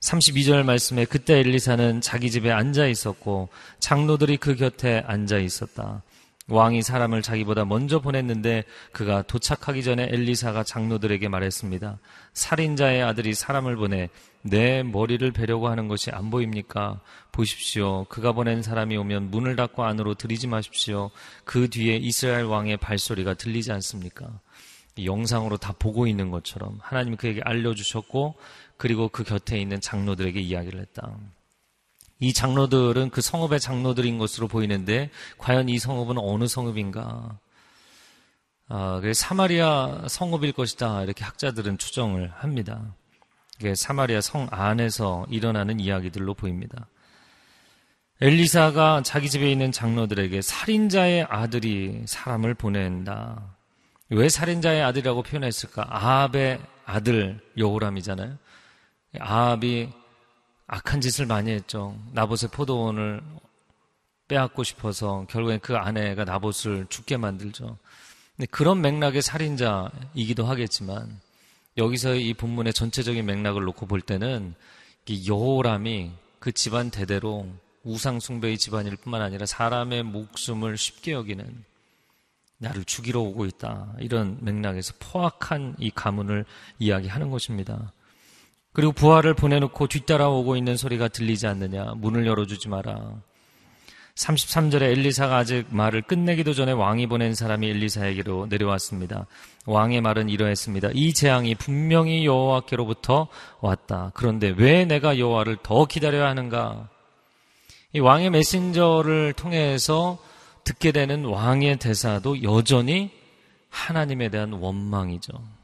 [0.00, 3.48] 32절 말씀에 그때 엘리사는 자기 집에 앉아 있었고
[3.80, 6.02] 장로들이 그 곁에 앉아 있었다.
[6.48, 11.98] 왕이 사람을 자기보다 먼저 보냈는데 그가 도착하기 전에 엘리사가 장로들에게 말했습니다.
[12.32, 14.08] 살인자의 아들이 사람을 보내
[14.42, 17.00] 내 머리를 베려고 하는 것이 안 보입니까?
[17.32, 18.04] 보십시오.
[18.04, 21.10] 그가 보낸 사람이 오면 문을 닫고 안으로 들이지 마십시오.
[21.44, 24.40] 그 뒤에 이스라엘 왕의 발소리가 들리지 않습니까?
[25.04, 28.36] 영상으로 다 보고 있는 것처럼 하나님이 그에게 알려주셨고
[28.76, 31.18] 그리고 그 곁에 있는 장로들에게 이야기를 했다.
[32.20, 37.38] 이 장로들은 그 성읍의 장로들인 것으로 보이는데 과연 이 성읍은 어느 성읍인가?
[38.70, 41.02] 아, 사마리아 성읍일 것이다.
[41.04, 42.94] 이렇게 학자들은 추정을 합니다.
[43.58, 46.88] 이게 사마리아 성 안에서 일어나는 이야기들로 보입니다.
[48.20, 53.56] 엘리사가 자기 집에 있는 장로들에게 살인자의 아들이 사람을 보낸다.
[54.10, 55.86] 왜 살인자의 아들이라고 표현했을까?
[55.88, 58.36] 아합의 아들 여호람이잖아요.
[59.20, 59.90] 아합이
[60.68, 61.98] 악한 짓을 많이 했죠.
[62.12, 63.22] 나봇의 포도원을
[64.28, 67.78] 빼앗고 싶어서 결국엔 그 아내가 나봇을 죽게 만들죠.
[68.36, 71.20] 근데 그런 맥락의 살인자이기도 하겠지만
[71.78, 74.54] 여기서 이 본문의 전체적인 맥락을 놓고 볼 때는
[75.26, 77.46] 여호람이 그 집안 대대로
[77.82, 81.64] 우상 숭배의 집안일 뿐만 아니라 사람의 목숨을 쉽게 여기는
[82.58, 83.94] 나를 죽이러 오고 있다.
[84.00, 86.44] 이런 맥락에서 포악한 이 가문을
[86.78, 87.92] 이야기하는 것입니다.
[88.78, 91.94] 그리고 부하를 보내놓고 뒤따라오고 있는 소리가 들리지 않느냐.
[91.96, 93.14] 문을 열어주지 마라.
[94.14, 99.26] 33절에 엘리사가 아직 말을 끝내기도 전에 왕이 보낸 사람이 엘리사에게로 내려왔습니다.
[99.66, 100.90] 왕의 말은 이러했습니다.
[100.94, 103.26] 이 재앙이 분명히 여호와께로부터
[103.60, 104.12] 왔다.
[104.14, 106.88] 그런데 왜 내가 여호와를 더 기다려야 하는가?
[107.94, 110.18] 이 왕의 메신저를 통해서
[110.62, 113.10] 듣게 되는 왕의 대사도 여전히
[113.70, 115.57] 하나님에 대한 원망이죠.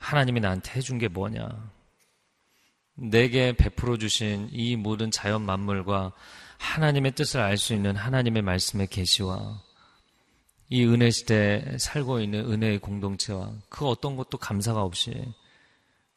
[0.00, 1.48] 하나님이 나한테 해준 게 뭐냐?
[2.94, 6.12] 내게 베풀어 주신 이 모든 자연 만물과
[6.58, 9.62] 하나님의 뜻을 알 수 있는 하나님의 말씀의 계시와
[10.68, 15.12] 이 은혜 시대에 살고 있는 은혜의 공동체와 그 어떤 것도 감사가 없이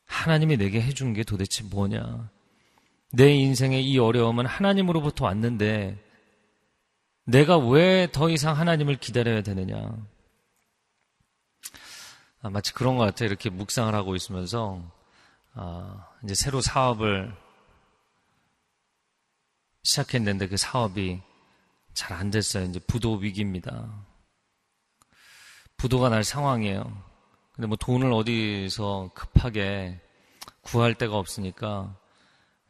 [0.05, 2.29] 하나님이 내게 해준 게 도대체 뭐냐?
[3.13, 5.97] 내 인생의 이 어려움은 하나님으로부터 왔는데
[7.25, 9.95] 내가 왜 더 이상 하나님을 기다려야 되느냐?
[12.43, 13.27] 아, 마치 그런 것 같아요.
[13.27, 14.81] 이렇게 묵상을 하고 있으면서
[15.53, 17.33] 아, 이제 새로 사업을
[19.83, 21.21] 시작했는데 그 사업이
[21.93, 22.65] 잘 안 됐어요.
[22.65, 24.05] 이제 부도 위기입니다.
[25.77, 27.01] 부도가 날 상황이에요.
[27.53, 30.01] 근데 뭐 돈을 어디서 급하게
[30.61, 31.95] 구할 데가 없으니까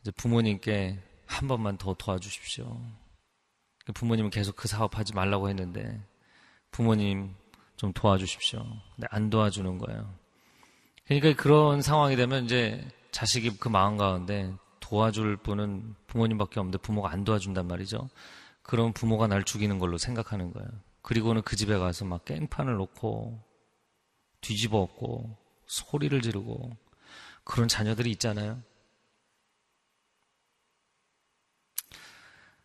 [0.01, 2.79] 이제 부모님께 한 번만 더 도와주십시오.
[3.95, 5.99] 부모님은 계속 그 사업 하지 말라고 했는데
[6.69, 7.35] 부모님
[7.83, 8.65] 좀 도와주십시오.
[8.95, 10.09] 근데 안 도와주는 거예요.
[11.05, 17.25] 그러니까 그런 상황이 되면 이제 자식이 그 마음 가운데 도와줄 분은 부모님밖에 없는데 부모가 안
[17.25, 18.09] 도와준단 말이죠.
[18.61, 20.69] 그럼 부모가 날 죽이는 걸로 생각하는 거예요.
[21.01, 23.43] 그리고는 그 집에 가서 막 깽판을 놓고
[24.39, 26.77] 뒤집어 엎고 소리를 지르고
[27.43, 28.61] 그런 자녀들이 있잖아요.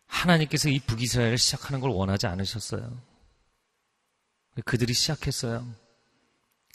[0.05, 3.08] 하나님께서 이 북이스라엘을 시작하는 걸 원하지 않으셨어요.
[4.65, 5.65] 그들이 시작했어요.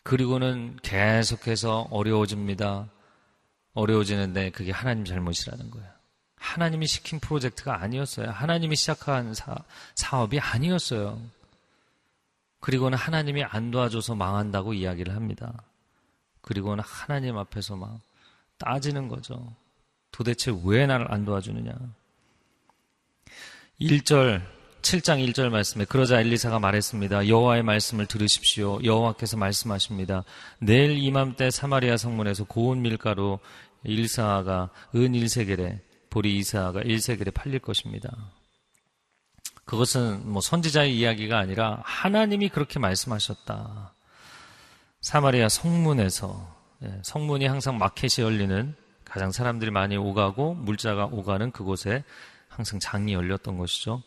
[0.02, 2.88] 그리고는 계속해서 어려워집니다.
[3.72, 5.88] 어려워지는데 그게 하나님 잘못이라는 거예요.
[6.36, 8.30] 하나님이 시킨 프로젝트가 아니었어요.
[8.30, 9.56] 하나님이 시작한 사,
[9.94, 11.20] 사업이 아니었어요.
[12.60, 15.62] 그리고는 하나님이 안 도와줘서 망한다고 이야기를 합니다.
[16.42, 17.98] 그리고는 하나님 앞에서 막
[18.58, 19.54] 따지는 거죠.
[20.12, 21.72] 도대체 왜 나를 안 도와주느냐.
[23.80, 24.53] 1절
[24.84, 27.28] 7장 1절 말씀에 그러자 엘리사가 말했습니다.
[27.28, 28.84] 여호와의 말씀을 들으십시오.
[28.84, 30.24] 여호와께서 말씀하십니다.
[30.58, 33.38] 내일 이맘때 사마리아 성문에서 고운 밀가루
[33.82, 38.14] 일사가 은 1세겔에 보리 이사가 1세겔에 팔릴 것입니다.
[39.64, 43.94] 그것은 뭐 선지자의 이야기가 아니라 하나님이 그렇게 말씀하셨다.
[45.00, 52.04] 사마리아 성문에서 예, 성문이 항상 마켓이 열리는 가장 사람들이 많이 오가고 물자가 오가는 그곳에
[52.48, 54.02] 항상 장이 열렸던 것이죠.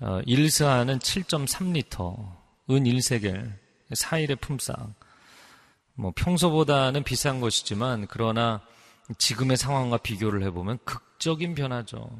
[0.00, 2.36] 어, 일사는 7.3리터,
[2.70, 3.52] 은 1세겔,
[3.90, 4.76] 4일의 품삯.
[5.94, 8.60] 뭐 평소보다는 비싼 것이지만 그러나
[9.16, 12.10] 지금의 상황과 비교를 해보면 극적인 변화죠.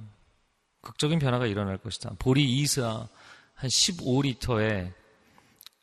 [0.81, 2.13] 극적인 변화가 일어날 것이다.
[2.19, 3.09] 보리 이스아
[3.55, 4.93] 한 15리터에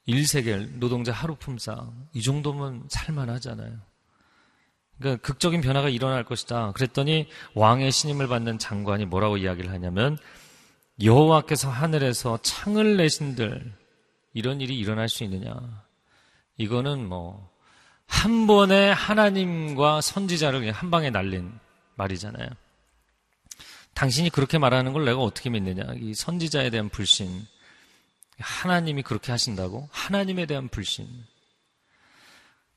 [0.07, 1.75] 1세겔 노동자 하루 품삯
[2.13, 3.79] 이 정도면 살만하잖아요.
[4.97, 6.71] 그러니까 극적인 변화가 일어날 것이다.
[6.71, 10.17] 그랬더니 왕의 신임을 받는 장관이 뭐라고 이야기를 하냐면
[11.01, 13.73] 여호와께서 하늘에서 창을 내신들
[14.33, 15.83] 이런 일이 일어날 수 있느냐?
[16.57, 17.53] 이거는 뭐
[18.13, 21.51] 한 번에 하나님과 선지자를 그냥 한 방에 날린
[21.95, 22.47] 말이잖아요.
[23.95, 25.83] 당신이 그렇게 말하는 걸 내가 어떻게 믿느냐?
[25.95, 27.45] 이 선지자에 대한 불신.
[28.39, 29.89] 하나님이 그렇게 하신다고?
[29.91, 31.07] 하나님에 대한 불신.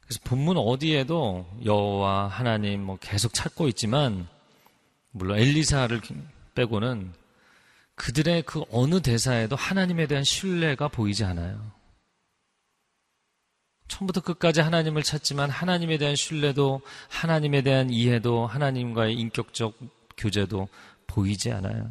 [0.01, 4.29] 그래서 본문 어디에도 여호와 하나님 뭐 계속 찾고 있지만
[5.11, 6.01] 물론 엘리사를
[6.55, 7.13] 빼고는
[7.97, 11.73] 그들의 그 어느 대사에도 하나님에 대한 신뢰가 보이지 않아요.
[13.89, 19.79] 처음부터 끝까지 하나님을 찾지만 하나님에 대한 신뢰도 하나님에 대한 이해도 하나님과의 인격적
[20.17, 20.69] 교제도
[21.07, 21.91] 보이지 않아요.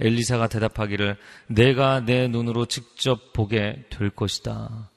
[0.00, 1.16] 엘리사가 대답하기를
[1.48, 4.90] 내가 내 눈으로 직접 보게 될 것이다.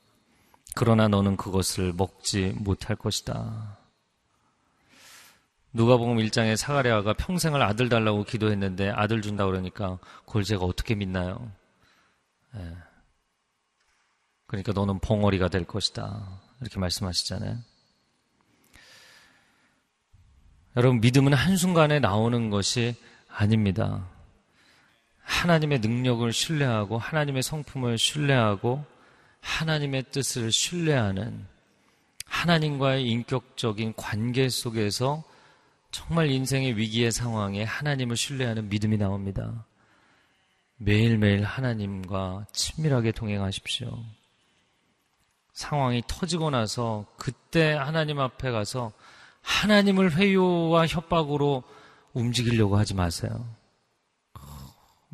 [0.75, 3.77] 그러나 너는 그것을 먹지 못할 것이다.
[5.73, 11.51] 누가복음 1장에 사가랴가 평생을 아들 달라고 기도했는데 아들 준다 그러니까 그걸 제가 어떻게 믿나요?
[12.53, 12.75] 네.
[14.47, 16.41] 그러니까 너는 벙어리가 될 것이다.
[16.61, 17.57] 이렇게 말씀하시잖아요.
[20.77, 22.95] 여러분 믿음은 한순간에 나오는 것이
[23.29, 24.07] 아닙니다.
[25.21, 28.85] 하나님의 능력을 신뢰하고 하나님의 성품을 신뢰하고
[29.41, 31.45] 하나님의 뜻을 신뢰하는
[32.25, 35.23] 하나님과의 인격적인 관계 속에서
[35.91, 39.65] 정말 인생의 위기의 상황에 하나님을 신뢰하는 믿음이 나옵니다.
[40.77, 43.97] 매일매일 하나님과 친밀하게 동행하십시오.
[45.53, 48.91] 상황이 터지고 나서 그때 하나님 앞에 가서
[49.41, 51.63] 하나님을 회유와 협박으로
[52.13, 53.47] 움직이려고 하지 마세요.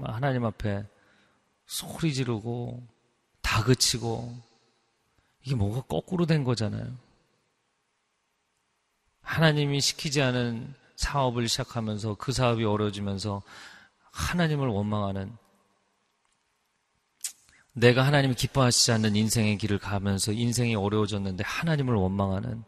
[0.01, 0.83] 하나님 앞에
[1.65, 2.85] 소리 지르고
[3.41, 4.35] 다그치고
[5.45, 7.02] 이게 뭐가 거꾸로 된 거잖아요.
[9.23, 13.41] 하나님이 시키지 않은 사업을 시작하면서 그 사업이 어려워지면서
[14.11, 15.35] 하나님을 원망하는
[17.73, 22.63] 내가 하나님이 기뻐하시지 않는 인생의 길을 가면서 인생이 어려워졌는데 하나님을 원망하는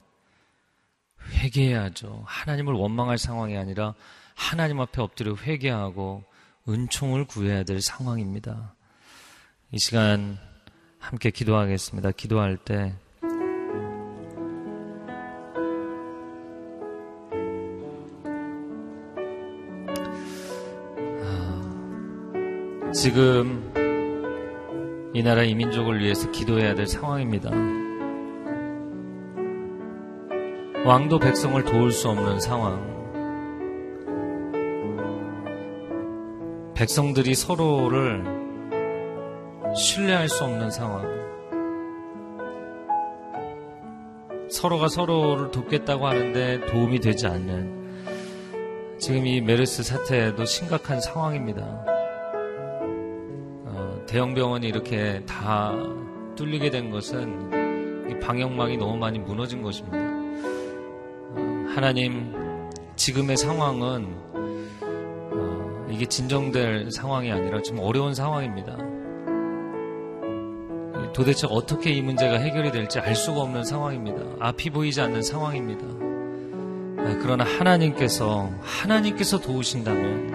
[1.30, 2.24] 회개해야죠.
[2.26, 3.94] 하나님을 원망할 상황이 아니라
[4.34, 6.24] 하나님 앞에 엎드려 회개하고
[6.68, 8.76] 은총을 구해야 될 상황입니다.
[9.72, 10.40] 이 시간
[10.98, 12.12] 함께 기도하겠습니다.
[12.12, 12.96] 기도할 때
[23.06, 23.72] 지금
[25.14, 27.52] 이 나라 이민족을 위해서 기도해야 될 상황입니다.
[30.84, 32.82] 왕도 백성을 도울 수 없는 상황.
[36.74, 38.24] 백성들이 서로를
[39.76, 41.06] 신뢰할 수 없는 상황.
[44.50, 51.95] 서로가 서로를 돕겠다고 하는데 도움이 되지 않는 지금 이 메르스 사태도 심각한 상황입니다.
[54.06, 55.74] 어, 대형 병원이 이렇게 다
[56.36, 59.98] 뚫리게 된 것은 방역망이 너무 많이 무너진 것입니다.
[59.98, 62.34] 어, 하나님,
[62.96, 64.24] 지금의 상황은
[65.90, 68.78] 이게 진정될 상황이 아니라 지금 어려운 상황입니다.
[71.14, 74.22] 도대체 어떻게 이 문제가 해결이 될지 알 수가 없는 상황입니다.
[74.40, 75.86] 앞이 보이지 않는 상황입니다.
[77.04, 80.35] 아, 그러나 하나님께서, 하나님께서 도우신다면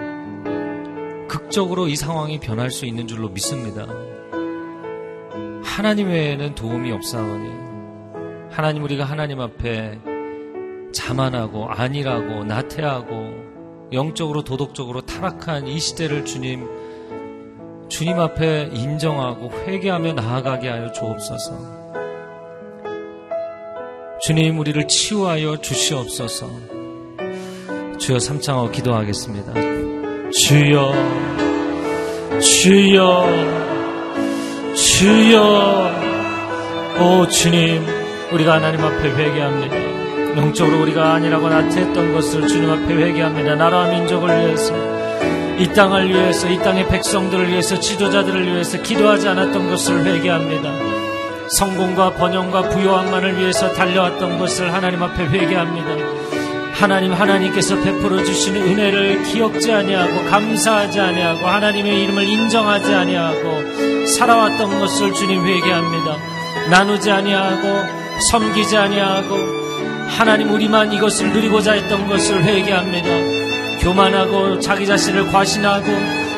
[1.51, 3.85] 극적으로 이 상황이 변할 수 있는 줄로 믿습니다.
[5.65, 7.49] 하나님 외에는 도움이 없사오니
[8.49, 9.99] 하나님 우리가 하나님 앞에
[10.93, 16.69] 자만하고 안일하고 나태하고 영적으로 도덕적으로 타락한 이 시대를 주님
[17.89, 21.81] 주님 앞에 인정하고 회개하며 나아가게 하여 주옵소서.
[24.21, 26.47] 주님 우리를 치유하여 주시옵소서.
[27.99, 29.90] 주여 삼창하고 기도하겠습니다.
[30.31, 30.93] 주여,
[32.39, 33.27] 주여,
[34.73, 35.91] 주여,
[36.99, 37.85] 오 주님,
[38.31, 39.75] 우리가 하나님 앞에 회개합니다.
[40.37, 43.55] 영적으로 우리가 아니라고 나태했던 것을 주님 앞에 회개합니다.
[43.55, 44.73] 나라와 민족을 위해서,
[45.57, 50.71] 이 땅을 위해서, 이 땅의 백성들을 위해서, 지도자들을 위해서 기도하지 않았던 것을 회개합니다.
[51.57, 56.20] 성공과 번영과 부요함만을 위해서 달려왔던 것을 하나님 앞에 회개합니다.
[56.81, 65.13] 하나님 하나님께서 베풀어 주시는 은혜를 기억지 아니하고 감사하지 아니하고 하나님의 이름을 인정하지 아니하고 살아왔던 것을
[65.13, 66.17] 주님 회개합니다.
[66.71, 67.85] 나누지 아니하고
[68.31, 69.37] 섬기지 아니하고
[70.07, 73.79] 하나님 우리만 이것을 누리고자 했던 것을 회개합니다.
[73.81, 75.85] 교만하고 자기 자신을 과신하고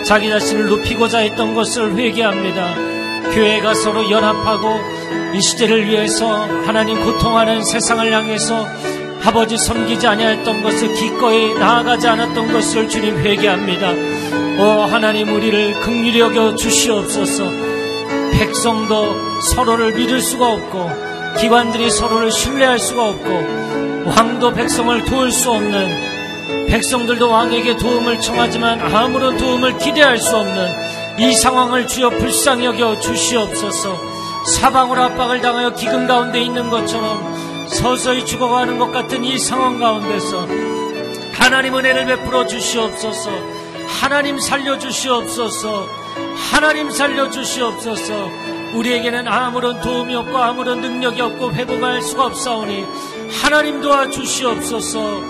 [0.04, 2.76] 자기 자신을 높이고자 했던 것을 회개합니다.
[3.34, 4.78] 교회가 서로 연합하고
[5.34, 8.93] 이 시대를 위해서 하나님 고통하는 세상을 향해서
[9.26, 13.92] 아버지 섬기지 아니했던 것을 기꺼이 나아가지 않았던 것을 주님 회개합니다.
[14.60, 17.50] 오 하나님 우리를 극률히 여겨 주시옵소서.
[18.34, 20.92] 백성도 서로를 믿을 수가 없고
[21.40, 23.30] 기관들이 서로를 신뢰할 수가 없고
[24.06, 31.34] 왕도 백성을 도울 수 없는 백성들도 왕에게 도움을 청하지만 아무런 도움을 기대할 수 없는 이
[31.34, 34.14] 상황을 주여 불쌍히 여겨 주시옵소서.
[34.46, 37.33] 사방으로 압박을 당하여 기근 가운데 있는 것처럼
[37.68, 40.48] 서서히 죽어가는 것 같은 이 상황 가운데서
[41.34, 43.30] 하나님 은혜를 베풀어 주시옵소서.
[43.88, 45.86] 하나님 살려 주시옵소서.
[46.52, 48.30] 하나님 살려 주시옵소서.
[48.76, 52.86] 우리에게는 아무런 도움이 없고 아무런 능력이 없고 회복할 수가 없사오니
[53.42, 55.22] 하나님 도와 주시옵소서.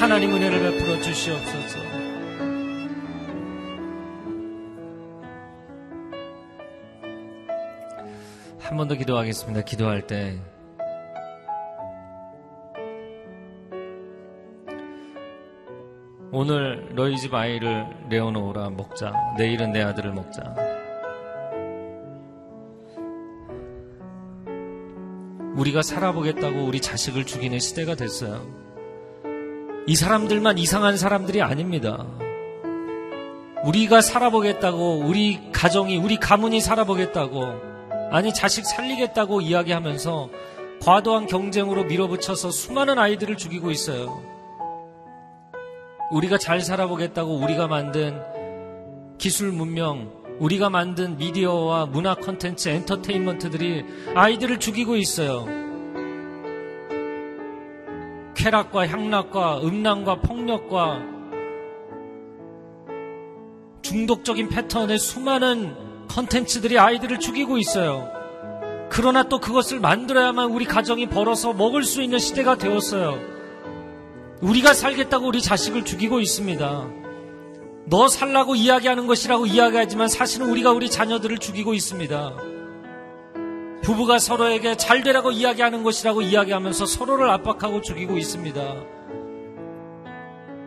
[0.00, 1.78] 하나님 은혜를 베풀어 주시옵소서.
[8.60, 9.62] 한 번 더 기도하겠습니다.
[9.62, 10.38] 기도할 때
[16.32, 19.12] 오늘 너희 집 아이를 내어놓으라 먹자.
[19.36, 20.54] 내일은 내 아들을 먹자.
[25.56, 28.46] 우리가 살아보겠다고 우리 자식을 죽이는 시대가 됐어요.
[29.88, 32.06] 이 사람들만 이상한 사람들이 아닙니다.
[33.64, 37.60] 우리가 살아보겠다고, 우리 가정이, 우리 가문이 살아보겠다고,
[38.10, 40.30] 아니 자식 살리겠다고 이야기하면서
[40.80, 44.29] 과도한 경쟁으로 밀어붙여서 수많은 아이들을 죽이고 있어요.
[46.10, 48.20] 우리가 잘 살아보겠다고 우리가 만든
[49.18, 53.84] 기술 문명, 우리가 만든 미디어와 문화 컨텐츠, 엔터테인먼트들이
[54.14, 55.46] 아이들을 죽이고 있어요.
[58.34, 61.02] 쾌락과 향락과 음란과 폭력과
[63.82, 65.74] 중독적인 패턴의 수많은
[66.08, 68.10] 컨텐츠들이 아이들을 죽이고 있어요.
[68.88, 73.39] 그러나 또 그것을 만들어야만 우리 가정이 벌어서 먹을 수 있는 시대가 되었어요.
[74.42, 76.88] 우리가 살겠다고 우리 자식을 죽이고 있습니다.
[77.86, 82.36] 너 살라고 이야기하는 것이라고 이야기하지만 사실은 우리가 우리 자녀들을 죽이고 있습니다.
[83.82, 88.74] 부부가 서로에게 잘 되라고 이야기하는 것이라고 이야기하면서 서로를 압박하고 죽이고 있습니다.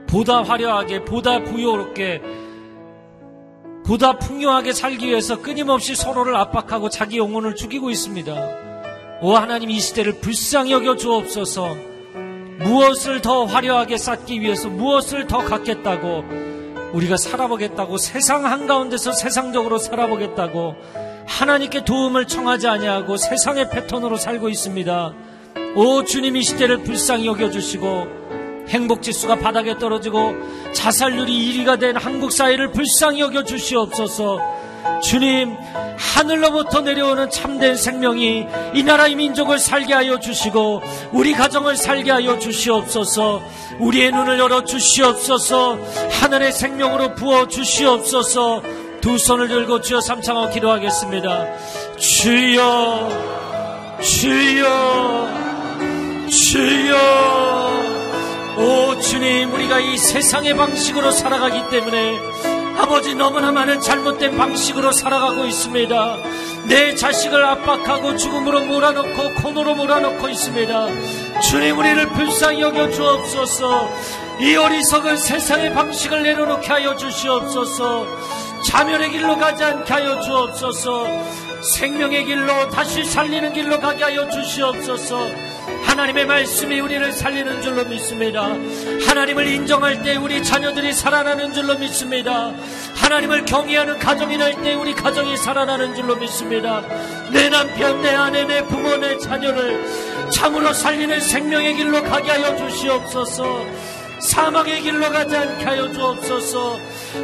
[0.08, 2.22] 보다 화려하게, 보다 부여롭게
[3.86, 9.20] 보다 풍요하게 살기 위해서 끊임없이 서로를 압박하고 자기 영혼을 죽이고 있습니다.
[9.22, 11.93] 오 하나님 이 시대를 불쌍히 여겨 주옵소서.
[12.60, 16.24] 무엇을 더 화려하게 쌓기 위해서 무엇을 더 갖겠다고
[16.94, 20.76] 우리가 살아보겠다고 세상 한가운데서 세상적으로 살아보겠다고
[21.26, 25.14] 하나님께 도움을 청하지 아니하고 세상의 패턴으로 살고 있습니다.
[25.76, 28.24] 오 주님 이 시대를 불쌍히 여겨 주시고
[28.70, 30.34] 행복 지수가 바닥에 떨어지고
[30.74, 34.63] 자살률이 1위가 된 한국 사회를 불쌍히 여겨 주시옵소서.
[35.02, 35.56] 주님,
[35.98, 40.82] 하늘로부터 내려오는 참된 생명이 이 나라의 민족을 살게 하여 주시고
[41.12, 43.42] 우리 가정을 살게 하여 주시옵소서.
[43.80, 45.78] 우리의 눈을 열어 주시옵소서.
[46.22, 48.62] 하늘의 생명으로 부어 주시옵소서.
[49.02, 51.48] 두 손을 들고 주여 삼창하고 기도하겠습니다.
[51.98, 53.10] 주여,
[54.02, 55.30] 주여,
[56.30, 57.44] 주여.
[58.56, 62.20] 오 주님 우리가 이 세상의 방식으로 살아가기 때문에
[62.78, 66.18] 아버지 너무나 많은 잘못된 방식으로 살아가고 있습니다.
[66.66, 70.88] 내 자식을 압박하고 죽음으로 몰아넣고 코너로 몰아넣고 있습니다.
[71.42, 73.90] 주님 우리를 불쌍히 여겨 주옵소서.
[74.40, 78.08] 이 어리석은 세상의 방식을 내려놓게 하여 주시옵소서.
[78.66, 81.06] 자멸의 길로 가지 않게 하여 주옵소서.
[81.76, 85.53] 생명의 길로 다시 살리는 길로 가게 하여 주시옵소서.
[85.84, 88.48] 하나님의 말씀이 우리를 살리는 줄로 믿습니다.
[89.08, 92.52] 하나님을 인정할 때 우리 자녀들이 살아나는 줄로 믿습니다.
[92.96, 96.82] 하나님을 경외하는 가정이 날 때 우리 가정이 살아나는 줄로 믿습니다.
[97.32, 99.84] 내 남편, 내 아내, 내 부모, 내 자녀를
[100.32, 103.66] 참으로 살리는 생명의 길로 가게 하여 주시옵소서.
[104.20, 106.80] 사망의 길로 가지 않게 하여 주옵소서.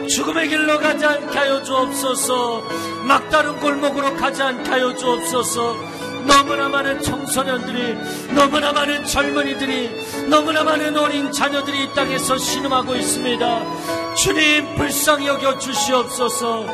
[0.10, 2.64] 죽음의 길로 가지 않게 하여 주옵소서.
[3.03, 5.89] 막다른 골목으로 가지 않게 하여 주옵소서.
[6.26, 14.15] 너무나 많은 청소년들이 너무나 많은 젊은이들이 너무나 많은 어린 자녀들이 이 땅에서 신음하고 있습니다.
[14.15, 16.65] 주님 불쌍히 여겨 주시옵소서.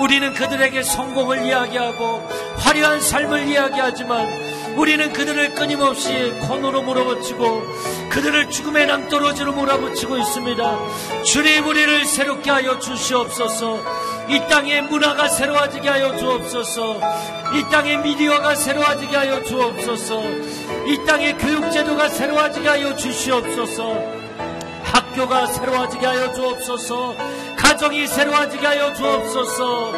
[0.00, 2.26] 우리는 그들에게 성공을 이야기하고
[2.56, 4.49] 화려한 삶을 이야기하지만
[4.80, 7.62] 우리는 그들을 끊임없이 코너로 몰아붙이고
[8.08, 11.22] 그들을 죽음의 낭떠러지로 몰아붙이고 있습니다.
[11.22, 13.78] 주님 우리를 새롭게 하여 주시옵소서.
[14.30, 16.98] 이 땅의 문화가 새로워지게 하여 주옵소서.
[17.52, 20.22] 이 땅의 미디어가 새로워지게 하여 주옵소서.
[20.86, 23.98] 이 땅의 교육제도가 새로워지게 하여 주시옵소서.
[24.82, 27.16] 학교가 새로워지게 하여 주옵소서.
[27.58, 29.92] 가정이 새로워지게 하여 주옵소서.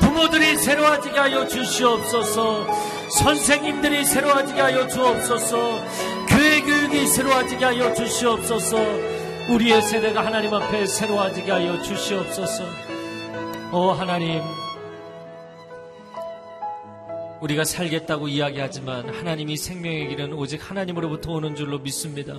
[0.00, 2.95] 부모들이 새로워지게 하여 주시옵소서.
[3.08, 5.56] 선생님들이 새로워지게 하여 주옵소서.
[6.28, 8.76] 교회 교육이 새로워지게 하여 주시옵소서.
[9.50, 12.64] 우리의 세대가 하나님 앞에 새로워지게 하여 주시옵소서.
[13.72, 14.42] 오 하나님,
[17.40, 22.34] 우리가 살겠다고 이야기하지만 하나님이 생명의 길은 오직 하나님으로부터 오는 줄로 믿습니다.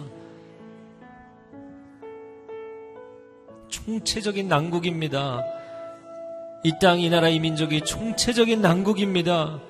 [3.70, 5.44] 총체적인 난국입니다.
[6.64, 9.62] 이 땅, 이 나라, 이 민족이 총체적인 난국입니다.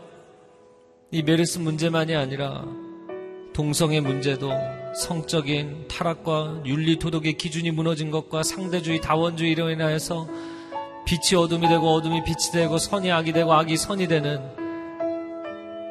[1.10, 2.66] 이 메르스 문제만이 아니라
[3.54, 4.52] 동성애 문제도
[4.94, 10.28] 성적인 타락과 윤리 도덕의 기준이 무너진 것과 상대주의, 다원주의로 인하여서
[11.06, 14.42] 빛이 어둠이 되고 어둠이 빛이 되고 선이 악이 되고 악이 선이 되는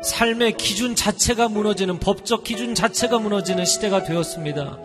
[0.03, 4.79] 삶의 기준 자체가 무너지는 법적 기준 자체가 무너지는 시대가 되었습니다.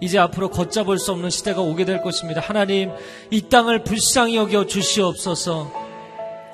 [0.00, 2.40] 이제 앞으로 걷잡을 수 없는 시대가 오게 될 것입니다.
[2.40, 2.90] 하나님,
[3.30, 5.72] 이 땅을 불쌍히 여겨 주시옵소서.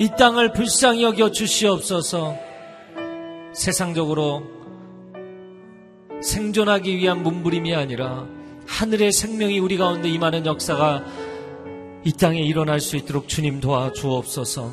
[0.00, 2.45] 이 땅을 불쌍히 여겨 주시옵소서.
[3.57, 4.42] 세상적으로
[6.22, 8.26] 생존하기 위한 몸부림이 아니라
[8.66, 11.04] 하늘의 생명이 우리 가운데 임하는 역사가
[12.04, 14.72] 이 땅에 일어날 수 있도록 주님 도와주옵소서.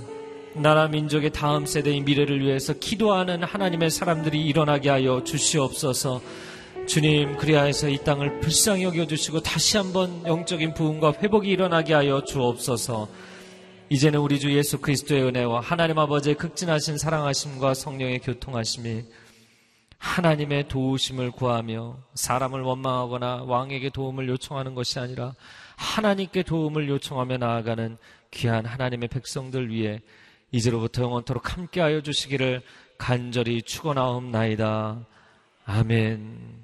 [0.55, 6.21] 나라 민족의 다음 세대의 미래를 위해서 기도하는 하나님의 사람들이 일어나게 하여 주시옵소서.
[6.85, 13.07] 주님, 그리하여서 이 땅을 불쌍히 여겨 주시고 다시 한번 영적인 부흥과 회복이 일어나게 하여 주옵소서.
[13.93, 19.03] 이제는 우리 주 예수 그리스도의 은혜와 하나님 아버지의 극진하신 사랑하심과 성령의 교통하심이
[19.99, 25.35] 하나님의 도우심을 구하며 사람을 원망하거나 왕에게 도움을 요청하는 것이 아니라
[25.75, 27.97] 하나님께 도움을 요청하며 나아가는
[28.31, 30.01] 귀한 하나님의 백성들 위해
[30.51, 32.63] 이제로부터 영원토록 함께하여 주시기를
[32.97, 35.05] 간절히 축원하옵나이다.
[35.65, 36.63] 아멘.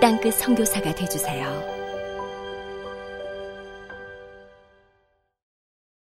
[0.00, 1.79] 땅끝 성교사가 되주세요